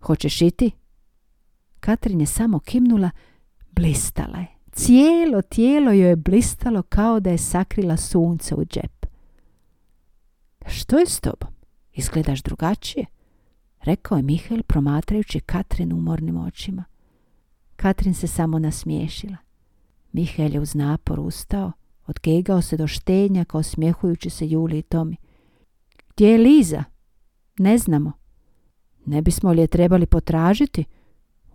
Hoćeš 0.00 0.42
iti? 0.42 0.70
Katrin 1.80 2.20
je 2.20 2.26
samo 2.26 2.58
kimnula 2.58 3.10
Blistala 3.72 4.38
je. 4.38 4.46
Cijelo 4.72 5.42
tijelo 5.42 5.92
joj 5.92 6.08
je 6.08 6.16
blistalo 6.16 6.82
kao 6.82 7.20
da 7.20 7.30
je 7.30 7.38
sakrila 7.38 7.96
sunce 7.96 8.54
u 8.54 8.64
džep. 8.64 9.06
Što 10.66 10.98
je 10.98 11.06
s 11.06 11.20
tobom? 11.20 11.48
Izgledaš 11.92 12.42
drugačije. 12.42 13.06
rekao 13.80 14.16
je 14.16 14.22
Mihael 14.22 14.62
promatrajući 14.62 15.40
Katrin 15.40 15.92
umornim 15.92 16.36
očima. 16.36 16.84
Katrin 17.76 18.14
se 18.14 18.26
samo 18.26 18.58
nasmiješila. 18.58 19.36
Mihael 20.12 20.54
je 20.54 20.60
uz 20.60 20.74
napor 20.74 21.20
ustao, 21.20 21.72
odgegao 22.06 22.62
se 22.62 22.76
do 22.76 22.86
kao 23.48 23.58
osmjehujući 23.58 24.30
se 24.30 24.48
Juli 24.48 24.78
i 24.78 24.82
Tomi. 24.82 25.16
Gdje 26.08 26.28
je 26.28 26.38
Liza? 26.38 26.84
Ne 27.58 27.78
znamo. 27.78 28.12
Ne 29.06 29.22
bismo 29.22 29.52
li 29.52 29.60
je 29.60 29.66
trebali 29.66 30.06
potražiti? 30.06 30.84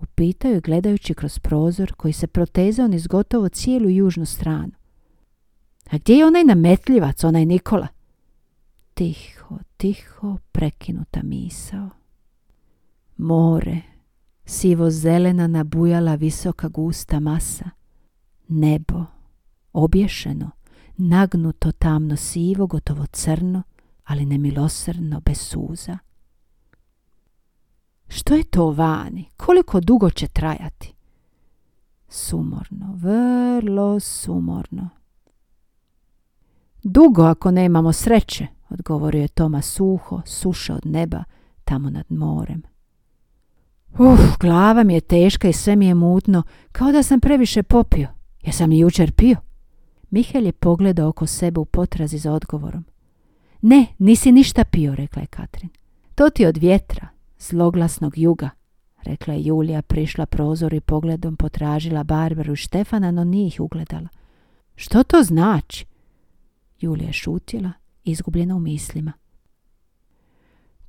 Upitaju 0.01 0.53
je 0.53 0.61
gledajući 0.61 1.13
kroz 1.13 1.39
prozor 1.39 1.93
koji 1.93 2.13
se 2.13 2.27
protezao 2.27 2.87
niz 2.87 3.07
gotovo 3.07 3.49
cijelu 3.49 3.89
južnu 3.89 4.25
stranu. 4.25 4.71
A 5.91 5.97
gdje 5.97 6.15
je 6.15 6.25
onaj 6.25 6.43
nametljivac, 6.43 7.23
onaj 7.23 7.45
Nikola? 7.45 7.87
Tiho, 8.93 9.57
tiho, 9.77 10.37
prekinuta 10.51 11.19
misao. 11.23 11.89
More, 13.17 13.81
sivo-zelena 14.45 15.47
nabujala 15.47 16.15
visoka 16.15 16.67
gusta 16.67 17.19
masa. 17.19 17.69
Nebo, 18.47 19.05
obješeno, 19.73 20.51
nagnuto 20.97 21.71
tamno 21.71 22.15
sivo, 22.15 22.67
gotovo 22.67 23.05
crno, 23.05 23.63
ali 24.03 24.25
nemilosrdno 24.25 25.19
bez 25.19 25.37
suza. 25.37 25.97
Što 28.07 28.35
je 28.35 28.43
to 28.43 28.71
vani? 28.71 29.29
Koliko 29.37 29.79
dugo 29.79 30.09
će 30.09 30.27
trajati? 30.27 30.93
Sumorno, 32.07 32.93
vrlo 32.95 33.99
sumorno. 33.99 34.89
Dugo 36.83 37.23
ako 37.23 37.51
nemamo 37.51 37.93
sreće, 37.93 38.47
odgovorio 38.69 39.21
je 39.21 39.27
Toma 39.27 39.61
suho, 39.61 40.21
suša 40.25 40.75
od 40.75 40.85
neba, 40.85 41.23
tamo 41.63 41.89
nad 41.89 42.05
morem. 42.09 42.70
Uf, 43.97 44.37
glava 44.39 44.83
mi 44.83 44.93
je 44.93 45.01
teška 45.01 45.47
i 45.47 45.53
sve 45.53 45.75
mi 45.75 45.87
je 45.87 45.93
mutno, 45.93 46.43
kao 46.71 46.91
da 46.91 47.03
sam 47.03 47.19
previše 47.19 47.63
popio. 47.63 48.07
Jesam 48.41 48.69
li 48.69 48.77
jučer 48.77 49.11
pio? 49.11 49.35
Mihel 50.09 50.45
je 50.45 50.51
pogledao 50.51 51.09
oko 51.09 51.27
sebe 51.27 51.59
u 51.59 51.65
potrazi 51.65 52.17
za 52.17 52.33
odgovorom. 52.33 52.85
Ne, 53.61 53.85
nisi 53.97 54.31
ništa 54.31 54.63
pio, 54.63 54.95
rekla 54.95 55.21
je 55.21 55.27
Katrin. 55.27 55.69
To 56.15 56.29
ti 56.29 56.45
od 56.45 56.57
vjetra, 56.57 57.07
zloglasnog 57.39 58.17
juga, 58.17 58.49
rekla 59.03 59.33
je 59.33 59.43
Julija, 59.43 59.81
prišla 59.81 60.25
prozor 60.25 60.73
i 60.73 60.79
pogledom 60.79 61.35
potražila 61.35 62.03
Barbaru 62.03 62.53
i 62.53 62.55
Štefana, 62.55 63.11
no 63.11 63.23
nije 63.23 63.47
ih 63.47 63.59
ugledala. 63.59 64.07
Što 64.75 65.03
to 65.03 65.23
znači? 65.23 65.85
Julija 66.79 67.07
je 67.07 67.13
šutjela, 67.13 67.71
izgubljena 68.03 68.55
u 68.55 68.59
mislima. 68.59 69.13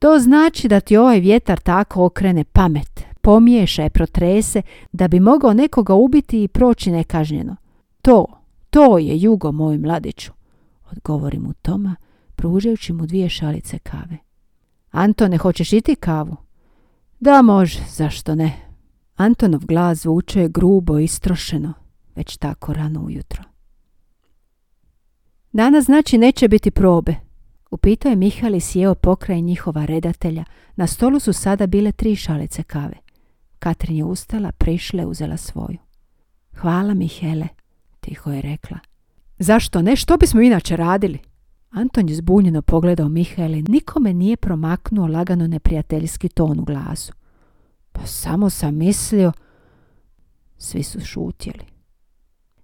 To 0.02 0.18
znači 0.18 0.68
da 0.68 0.80
ti 0.80 0.96
ovaj 0.96 1.20
vjetar 1.20 1.60
tako 1.60 2.04
okrene 2.04 2.44
pamet, 2.44 3.04
pomiješa 3.20 3.82
je, 3.82 3.90
protrese, 3.90 4.62
da 4.92 5.08
bi 5.08 5.20
mogao 5.20 5.52
nekoga 5.52 5.94
ubiti 5.94 6.42
i 6.42 6.48
proći 6.48 6.90
nekažnjeno. 6.90 7.56
To, 8.02 8.26
to 8.70 8.98
je 8.98 9.20
jugo, 9.20 9.52
moj 9.52 9.78
mladiću, 9.78 10.32
odgovori 10.90 11.38
mu 11.38 11.52
Toma, 11.52 11.96
pružajući 12.34 12.92
mu 12.92 13.06
dvije 13.06 13.28
šalice 13.28 13.78
kave. 13.78 14.16
Antone, 14.90 15.36
hoćeš 15.36 15.72
iti 15.72 15.94
kavu? 15.94 16.36
Da, 17.20 17.42
može, 17.42 17.80
zašto 17.88 18.34
ne? 18.34 18.52
Antonov 19.16 19.66
glas 19.66 19.98
zvuče 19.98 20.48
grubo 20.48 20.98
istrošeno, 20.98 21.72
već 22.16 22.36
tako 22.36 22.72
rano 22.72 23.00
ujutro. 23.00 23.42
Danas 25.52 25.84
znači 25.84 26.18
neće 26.18 26.48
biti 26.48 26.70
probe. 26.70 27.31
Upitao 27.72 28.10
je 28.10 28.16
Mihali 28.16 28.60
sjeo 28.60 28.94
pokraj 28.94 29.40
njihova 29.40 29.84
redatelja. 29.84 30.44
Na 30.76 30.86
stolu 30.86 31.20
su 31.20 31.32
sada 31.32 31.66
bile 31.66 31.92
tri 31.92 32.16
šalice 32.16 32.62
kave. 32.62 32.96
Katrin 33.58 33.96
je 33.96 34.04
ustala, 34.04 34.52
prišle, 34.52 35.06
uzela 35.06 35.36
svoju. 35.36 35.78
Hvala 36.56 36.94
Mihele, 36.94 37.48
tiho 38.00 38.32
je 38.32 38.42
rekla. 38.42 38.78
Zašto 39.38 39.82
ne? 39.82 39.96
Što 39.96 40.16
bismo 40.16 40.40
inače 40.40 40.76
radili? 40.76 41.18
Anton 41.70 42.08
je 42.08 42.14
zbunjeno 42.14 42.62
pogledao 42.62 43.08
Mihaeli. 43.08 43.64
Nikome 43.68 44.12
nije 44.12 44.36
promaknuo 44.36 45.06
lagano 45.06 45.46
neprijateljski 45.46 46.28
ton 46.28 46.60
u 46.60 46.64
glasu. 46.64 47.12
Pa 47.92 48.06
samo 48.06 48.50
sam 48.50 48.74
mislio... 48.74 49.32
Svi 50.58 50.82
su 50.82 51.00
šutjeli. 51.00 51.71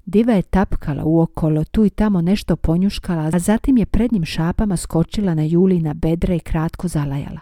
Diva 0.09 0.33
je 0.33 0.42
tapkala 0.42 1.05
uokolo, 1.05 1.64
tu 1.64 1.85
i 1.85 1.90
tamo 1.90 2.21
nešto 2.21 2.57
ponjuškala, 2.57 3.31
a 3.33 3.38
zatim 3.38 3.79
je 3.79 3.87
prednjim 3.87 4.25
šapama 4.25 4.77
skočila 4.77 5.35
na 5.35 5.42
Julina 5.42 5.94
bedra 5.94 6.35
i 6.35 6.40
kratko 6.40 6.88
zalajala. 6.88 7.40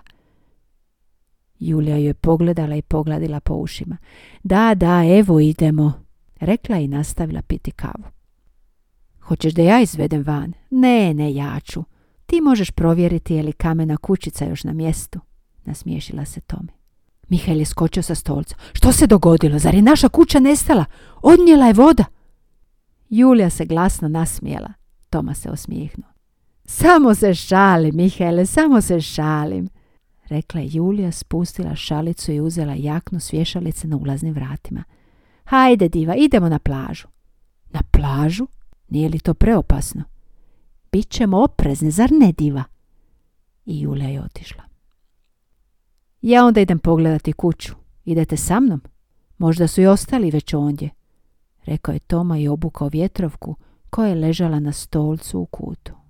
Julija 1.59 1.97
ju 1.97 2.05
je 2.05 2.15
pogledala 2.15 2.77
i 2.77 2.83
pogladila 2.83 3.41
po 3.41 3.55
ušima. 3.55 3.97
Da, 4.43 4.75
da, 4.75 5.05
evo 5.19 5.41
idemo, 5.41 5.93
rekla 6.41 6.79
i 6.79 6.89
nastavila 6.89 7.43
piti 7.43 7.71
kavu. 7.71 8.05
Hoćeš 9.21 9.55
da 9.55 9.63
ja 9.63 9.81
izvedem 9.81 10.23
van? 10.23 10.53
Ne, 10.71 11.15
ne, 11.15 11.35
ja 11.35 11.61
ću. 11.61 11.85
Ti 12.27 12.41
možeš 12.41 12.71
provjeriti 12.71 13.35
je 13.35 13.43
li 13.43 13.53
kamena 13.53 13.97
kućica 13.97 14.45
još 14.45 14.65
na 14.65 14.73
mjestu, 14.73 15.21
nasmiješila 15.65 16.25
se 16.25 16.41
Tomi. 16.41 16.73
Mihael 17.29 17.59
je 17.59 17.65
skočio 17.65 18.03
sa 18.03 18.15
stolca. 18.15 18.57
Što 18.73 18.93
se 18.93 19.07
dogodilo? 19.07 19.59
Zar 19.59 19.75
je 19.75 19.83
naša 19.83 20.09
kuća 20.09 20.41
nestala? 20.41 20.85
Odnijela 21.23 21.67
je 21.67 21.73
voda. 21.73 22.05
Julija 23.09 23.51
se 23.51 23.65
glasno 23.65 24.09
nasmijela. 24.09 24.73
Toma 25.11 25.35
se 25.35 25.51
osmijehnuo. 25.51 26.11
Samo 26.65 27.15
se 27.15 27.35
šalim, 27.35 27.97
Mihaele, 27.97 28.47
samo 28.47 28.81
se 28.81 29.01
šalim, 29.01 29.69
rekla 30.29 30.61
je 30.61 30.69
Julija, 30.73 31.13
spustila 31.13 31.75
šalicu 31.75 32.33
i 32.33 32.41
uzela 32.41 32.75
jaknu 32.75 33.21
svješalice 33.21 33.89
na 33.89 33.97
ulaznim 33.97 34.35
vratima. 34.35 34.85
Hajde, 35.45 35.89
diva, 35.89 36.15
idemo 36.15 36.49
na 36.49 36.59
plažu. 36.59 37.09
Na 37.71 37.81
plažu? 37.91 38.47
Nije 38.89 39.09
li 39.09 39.19
to 39.19 39.35
preopasno? 39.35 40.03
Bićemo 40.93 41.43
oprezni, 41.43 41.91
zar 41.91 42.11
ne, 42.13 42.33
diva? 42.33 42.65
I 43.67 43.81
Julija 43.81 44.09
je 44.09 44.23
otišla. 44.23 44.63
Ja 46.23 46.45
onda 46.45 46.61
idem 46.61 46.79
pogledati 46.79 47.33
kuću. 47.33 47.75
Idete 48.05 48.37
sa 48.37 48.61
mnom? 48.61 48.81
Možda 49.39 49.69
su 49.69 49.81
i 49.81 49.87
ostali 49.87 50.31
već 50.31 50.55
ondje 50.55 50.91
rekao 51.67 51.93
je 51.93 51.99
Toma 51.99 52.39
i 52.39 52.49
obukao 52.49 52.89
vjetrovku 52.89 53.57
koja 53.91 54.09
je 54.09 54.15
ležala 54.15 54.61
na 54.61 54.73
stolcu 54.73 55.41
u 55.41 55.47
kutu. 55.47 56.06